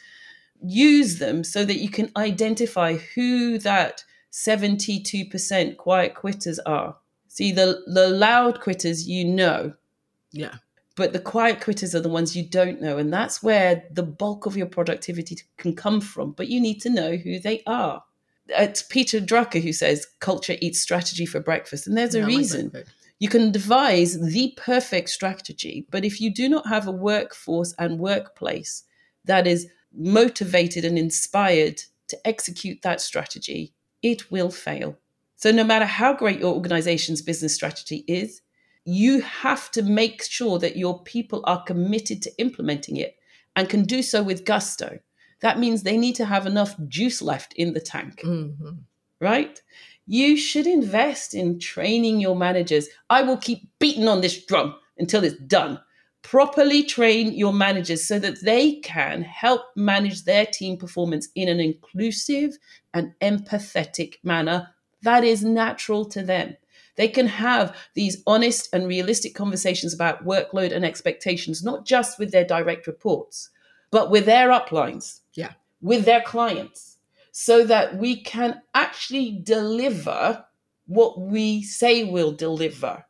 use 0.62 1.20
them 1.20 1.44
so 1.44 1.66
that 1.66 1.80
you 1.80 1.90
can 1.90 2.10
identify 2.16 2.96
who 2.96 3.60
that 3.60 4.04
72% 4.32 5.78
quiet 5.78 6.16
quitters 6.16 6.58
are. 6.60 6.96
See, 7.28 7.52
the, 7.52 7.84
the 7.88 8.10
loud 8.10 8.62
quitters, 8.62 9.08
you 9.08 9.26
know. 9.26 9.74
Yeah. 10.32 10.56
But 10.96 11.14
the 11.14 11.20
quiet 11.20 11.60
quitters 11.62 11.94
are 11.94 12.00
the 12.00 12.10
ones 12.10 12.36
you 12.36 12.48
don't 12.48 12.82
know. 12.82 12.98
And 12.98 13.12
that's 13.12 13.44
where 13.44 13.84
the 13.92 14.04
bulk 14.04 14.46
of 14.46 14.56
your 14.56 14.68
productivity 14.68 15.38
can 15.58 15.76
come 15.76 16.00
from. 16.00 16.32
But 16.32 16.48
you 16.48 16.62
need 16.62 16.80
to 16.82 16.90
know 16.90 17.16
who 17.16 17.40
they 17.40 17.62
are 17.68 18.04
it's 18.48 18.82
Peter 18.84 19.20
Drucker 19.20 19.62
who 19.62 19.74
says 19.74 20.08
culture 20.20 20.56
eats 20.62 20.82
strategy 20.82 21.26
for 21.26 21.40
breakfast. 21.40 21.88
And 21.88 21.98
there's 21.98 22.16
a 22.16 22.26
reason. 22.26 22.72
you 23.20 23.30
can 23.30 23.52
devise 23.52 24.20
the 24.20 24.54
perfect 24.58 25.10
strategy, 25.10 25.86
but 25.90 26.06
if 26.06 26.20
you 26.20 26.34
do 26.34 26.50
not 26.50 26.68
have 26.68 26.88
a 26.88 26.92
workforce 26.92 27.74
and 27.80 28.00
workplace 28.00 28.84
that 29.26 29.48
is 29.48 29.68
motivated 29.96 30.84
and 30.84 30.98
inspired 30.98 31.82
to 32.08 32.28
execute 32.28 32.82
that 32.82 33.00
strategy, 33.00 33.74
it 34.02 34.30
will 34.30 34.52
fail. 34.52 34.98
So, 35.36 35.52
no 35.52 35.64
matter 35.64 35.86
how 35.86 36.14
great 36.14 36.40
your 36.40 36.54
organization's 36.54 37.22
business 37.22 37.56
strategy 37.56 38.04
is, 38.08 38.42
you 38.86 39.22
have 39.22 39.72
to 39.72 39.82
make 39.82 40.24
sure 40.24 40.60
that 40.60 40.76
your 40.76 41.02
people 41.04 41.42
are 41.46 41.64
committed 41.64 42.22
to 42.24 42.38
implementing 42.38 42.98
it 42.98 43.16
and 43.56 43.70
can 43.70 43.84
do 43.84 44.02
so 44.02 44.22
with 44.22 44.46
gusto 44.46 45.00
that 45.44 45.60
means 45.60 45.84
they 45.84 45.98
need 45.98 46.16
to 46.16 46.26
have 46.26 46.48
enough 46.48 46.76
juice 46.88 47.22
left 47.22 47.54
in 47.54 47.74
the 47.74 47.80
tank, 47.80 48.22
mm-hmm. 48.24 48.72
right? 49.22 49.62
You 50.08 50.36
should 50.36 50.66
invest 50.66 51.34
in 51.36 51.60
training 51.60 52.20
your 52.20 52.36
managers. 52.36 52.88
I 53.10 53.22
will 53.22 53.38
keep 53.38 53.70
beating 53.78 54.08
on 54.08 54.22
this 54.22 54.44
drum 54.46 54.76
until 54.98 55.24
it's 55.24 55.38
done. 55.38 55.80
properly 56.24 56.84
train 56.84 57.34
your 57.34 57.54
managers 57.54 58.08
so 58.08 58.18
that 58.18 58.42
they 58.42 58.76
can 58.78 59.22
help 59.22 59.62
manage 59.76 60.24
their 60.24 60.46
team 60.46 60.78
performance 60.78 61.28
in 61.36 61.48
an 61.48 61.60
inclusive 61.60 62.58
and 62.94 63.14
empathetic 63.22 64.16
manner 64.24 64.70
that 65.04 65.24
is 65.24 65.44
natural 65.44 66.06
to 66.06 66.24
them. 66.24 66.56
They 66.96 67.10
can 67.10 67.28
have 67.28 67.76
these 67.94 68.24
honest 68.26 68.70
and 68.72 68.88
realistic 68.88 69.36
conversations 69.36 69.94
about 69.94 70.26
workload 70.26 70.74
and 70.74 70.86
expectations, 70.86 71.62
not 71.62 71.86
just 71.86 72.18
with 72.18 72.32
their 72.32 72.46
direct 72.46 72.88
reports, 72.88 73.50
but 73.92 74.10
with 74.10 74.26
their 74.26 74.50
uplines. 74.50 75.20
With 75.84 76.06
their 76.06 76.22
clients, 76.22 76.98
so 77.32 77.64
that 77.66 77.98
we 77.98 78.22
can 78.24 78.60
actually 78.74 79.40
deliver 79.44 80.44
what 80.88 81.20
we 81.20 81.62
say 81.62 82.04
we'll 82.04 82.32
deliver. 82.32 83.06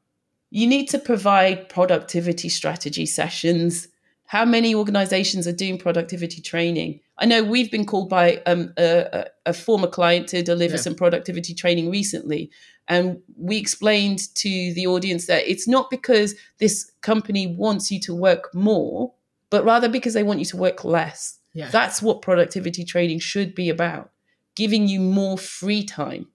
You 0.50 0.68
need 0.68 0.90
to 0.90 1.00
provide 1.00 1.70
productivity 1.70 2.50
strategy 2.50 3.06
sessions. 3.06 3.88
How 4.26 4.46
many 4.46 4.76
organizations 4.76 5.48
are 5.48 5.52
doing 5.54 5.78
productivity 5.78 6.42
training? 6.42 7.00
I 7.18 7.26
know 7.26 7.44
we've 7.44 7.72
been 7.72 7.86
called 7.86 8.10
by 8.10 8.42
um, 8.46 8.74
a, 8.78 9.26
a, 9.46 9.54
former 9.54 9.88
client 9.88 10.28
to 10.30 10.42
deliver 10.42 10.76
Yeah. 10.76 10.82
some 10.82 10.96
productivity 10.96 11.54
training 11.54 11.92
recently. 11.92 12.50
And 12.88 13.22
we 13.38 13.58
explained 13.58 14.34
to 14.36 14.74
the 14.74 14.88
audience 14.88 15.28
that 15.28 15.48
it's 15.50 15.68
not 15.68 15.90
because 15.90 16.36
this 16.58 16.92
company 17.02 17.48
wants 17.48 17.92
you 17.92 18.00
to 18.02 18.16
work 18.16 18.54
more, 18.54 19.14
but 19.50 19.64
rather 19.64 19.88
because 19.88 20.14
they 20.14 20.24
want 20.24 20.40
you 20.40 20.46
to 20.46 20.58
work 20.58 20.84
less. 20.84 21.40
Yeah. 21.54 21.70
That's 21.70 22.02
what 22.02 22.22
productivity 22.22 22.84
training 22.84 23.20
should 23.20 23.54
be 23.56 23.70
about, 23.70 24.12
giving 24.56 24.88
you 24.88 25.00
more 25.00 25.38
free 25.38 25.84
time. 25.84 26.28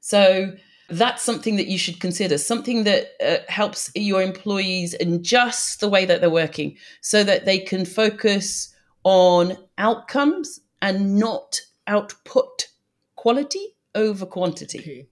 So 0.00 0.52
that's 0.88 1.22
something 1.22 1.56
that 1.56 1.66
you 1.66 1.78
should 1.78 1.98
consider, 2.00 2.38
something 2.38 2.84
that 2.84 3.06
uh, 3.24 3.38
helps 3.48 3.90
your 3.94 4.22
employees 4.22 4.94
adjust 5.00 5.80
the 5.80 5.88
way 5.88 6.04
that 6.04 6.20
they're 6.20 6.30
working 6.30 6.76
so 7.00 7.24
that 7.24 7.44
they 7.44 7.58
can 7.58 7.84
focus 7.84 8.74
on 9.02 9.56
outcomes 9.78 10.60
and 10.82 11.16
not 11.16 11.60
output 11.86 12.68
quality 13.16 13.74
over 13.94 14.26
quantity 14.26 14.78
Okay. 14.78 15.06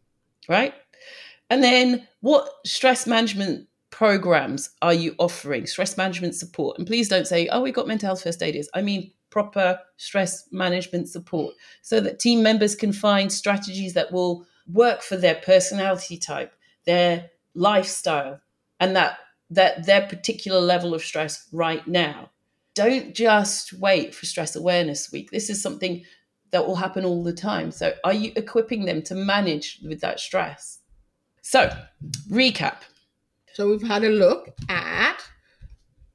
right? 0.49 0.75
And 1.51 1.63
then 1.63 2.07
what 2.21 2.49
stress 2.67 3.07
management 3.07 3.69
programs 3.91 4.71
are 4.83 4.95
you 4.95 5.15
offering? 5.19 5.67
Stress 5.67 5.97
management 5.97 6.35
support. 6.35 6.79
And 6.79 6.87
please 6.87 7.09
don't 7.09 7.27
say, 7.27 7.49
oh, 7.49 7.63
we've 7.63 7.75
got 7.75 7.87
mental 7.87 8.09
health 8.09 8.23
first 8.23 8.43
aiders. 8.43 8.69
I 8.75 8.83
mean, 8.83 9.13
proper 9.35 9.81
stress 9.97 10.47
management 10.53 11.09
support 11.09 11.57
so 11.83 11.99
that 11.99 12.21
team 12.21 12.41
members 12.41 12.77
can 12.77 12.93
find 12.93 13.33
strategies 13.33 13.93
that 13.93 14.13
will 14.13 14.47
work 14.73 15.03
for 15.03 15.17
their 15.17 15.35
personality 15.35 16.17
type, 16.17 16.55
their 16.87 17.31
lifestyle, 17.53 18.41
and 18.79 18.95
that 18.95 19.19
that 19.51 19.87
their 19.87 20.07
particular 20.07 20.61
level 20.61 20.95
of 20.95 21.03
stress 21.03 21.49
right 21.53 21.85
now. 21.89 22.31
Don't 22.75 23.13
just 23.13 23.73
wait 23.73 24.15
for 24.15 24.25
stress 24.25 24.55
awareness 24.55 25.11
week. 25.11 25.33
This 25.33 25.51
is 25.51 25.61
something 25.61 26.05
that 26.53 26.65
will 26.65 26.77
happen 26.77 27.05
all 27.05 27.25
the 27.25 27.33
time. 27.33 27.73
So, 27.73 27.93
are 28.05 28.15
you 28.15 28.31
equipping 28.37 28.85
them 28.85 29.03
to 29.03 29.17
manage 29.17 29.81
with 29.85 30.01
that 30.03 30.21
stress? 30.21 30.79
So, 31.43 31.77
recap. 32.31 32.77
So 33.53 33.69
we've 33.69 33.83
had 33.83 34.05
a 34.05 34.11
look 34.11 34.51
at 34.69 35.19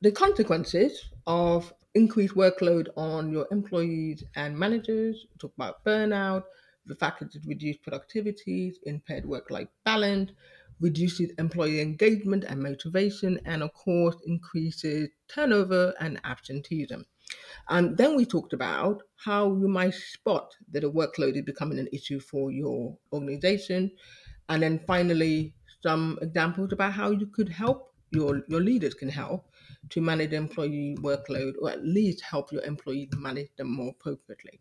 the 0.01 0.11
consequences 0.11 0.91
of 1.27 1.73
increased 1.95 2.35
workload 2.35 2.87
on 2.95 3.31
your 3.31 3.47
employees 3.51 4.23
and 4.35 4.57
managers. 4.57 5.25
We 5.31 5.37
talk 5.39 5.53
about 5.55 5.83
burnout, 5.83 6.43
the 6.85 6.95
fact 6.95 7.19
that 7.19 7.35
it 7.35 7.43
reduces 7.45 7.81
productivity, 7.81 8.73
impaired 8.83 9.25
work-life 9.25 9.67
balance, 9.85 10.31
reduces 10.79 11.31
employee 11.37 11.81
engagement 11.81 12.45
and 12.45 12.61
motivation, 12.61 13.39
and 13.45 13.63
of 13.63 13.73
course 13.73 14.15
increases 14.25 15.09
turnover 15.27 15.93
and 15.99 16.19
absenteeism. 16.23 17.05
And 17.67 17.97
then 17.97 18.15
we 18.15 18.25
talked 18.25 18.53
about 18.53 19.03
how 19.15 19.47
you 19.47 19.67
might 19.67 19.93
spot 19.93 20.53
that 20.71 20.83
a 20.83 20.89
workload 20.89 21.35
is 21.35 21.43
becoming 21.43 21.79
an 21.79 21.89
issue 21.93 22.19
for 22.19 22.51
your 22.51 22.97
organization. 23.13 23.91
And 24.47 24.63
then 24.63 24.79
finally, 24.87 25.53
some 25.83 26.17
examples 26.21 26.71
about 26.73 26.93
how 26.93 27.11
you 27.11 27.27
could 27.27 27.49
help 27.49 27.93
your, 28.11 28.41
your 28.47 28.61
leaders 28.61 28.95
can 28.95 29.09
help 29.09 29.48
to 29.89 30.01
manage 30.01 30.33
employee 30.33 30.97
workload 31.01 31.53
or 31.61 31.69
at 31.71 31.83
least 31.83 32.21
help 32.21 32.51
your 32.51 32.63
employees 32.63 33.09
manage 33.15 33.49
them 33.57 33.71
more 33.71 33.89
appropriately. 33.89 34.59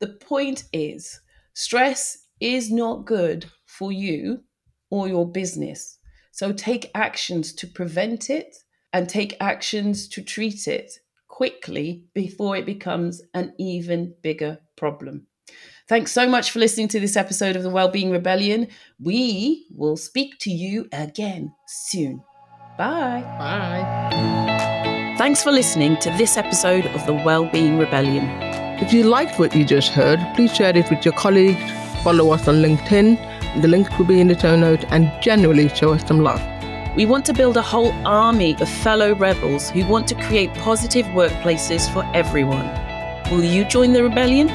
The 0.00 0.08
point 0.08 0.64
is, 0.72 1.20
stress 1.54 2.26
is 2.40 2.70
not 2.70 3.06
good 3.06 3.46
for 3.66 3.92
you 3.92 4.42
or 4.90 5.08
your 5.08 5.30
business. 5.30 5.98
So, 6.30 6.52
take 6.52 6.90
actions 6.94 7.52
to 7.54 7.66
prevent 7.66 8.28
it 8.28 8.56
and 8.92 9.08
take 9.08 9.36
actions 9.40 10.08
to 10.08 10.22
treat 10.22 10.68
it 10.68 10.98
quickly 11.28 12.04
before 12.14 12.56
it 12.56 12.66
becomes 12.66 13.22
an 13.34 13.54
even 13.58 14.14
bigger 14.22 14.58
problem. 14.76 15.26
Thanks 15.88 16.12
so 16.12 16.28
much 16.28 16.50
for 16.50 16.60
listening 16.60 16.88
to 16.88 17.00
this 17.00 17.16
episode 17.16 17.56
of 17.56 17.62
the 17.62 17.70
Wellbeing 17.70 18.10
Rebellion. 18.10 18.68
We 18.98 19.66
will 19.70 19.96
speak 19.96 20.38
to 20.40 20.50
you 20.50 20.88
again 20.92 21.52
soon. 21.66 22.22
Bye. 22.76 23.22
Bye. 23.38 25.14
Thanks 25.16 25.44
for 25.44 25.52
listening 25.52 25.96
to 25.98 26.10
this 26.18 26.36
episode 26.36 26.86
of 26.86 27.06
the 27.06 27.14
Wellbeing 27.14 27.78
Rebellion. 27.78 28.28
If 28.82 28.92
you 28.92 29.04
liked 29.04 29.38
what 29.38 29.54
you 29.54 29.64
just 29.64 29.90
heard, 29.92 30.18
please 30.34 30.52
share 30.54 30.76
it 30.76 30.90
with 30.90 31.04
your 31.04 31.14
colleagues, 31.14 31.62
follow 32.02 32.32
us 32.32 32.48
on 32.48 32.56
LinkedIn, 32.56 33.62
the 33.62 33.68
link 33.68 33.96
will 33.96 34.06
be 34.06 34.20
in 34.20 34.26
the 34.26 34.36
show 34.36 34.56
notes, 34.56 34.84
and 34.88 35.12
generally 35.22 35.68
show 35.68 35.92
us 35.92 36.04
some 36.04 36.20
love. 36.20 36.42
We 36.96 37.06
want 37.06 37.24
to 37.26 37.32
build 37.32 37.56
a 37.56 37.62
whole 37.62 37.92
army 38.04 38.56
of 38.60 38.68
fellow 38.68 39.14
rebels 39.14 39.70
who 39.70 39.86
want 39.86 40.08
to 40.08 40.16
create 40.16 40.52
positive 40.54 41.06
workplaces 41.06 41.88
for 41.92 42.04
everyone. 42.12 42.66
Will 43.30 43.44
you 43.44 43.64
join 43.64 43.92
the 43.92 44.02
rebellion? 44.02 44.48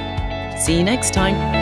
See 0.58 0.77
you 0.77 0.84
next 0.84 1.13
time. 1.13 1.58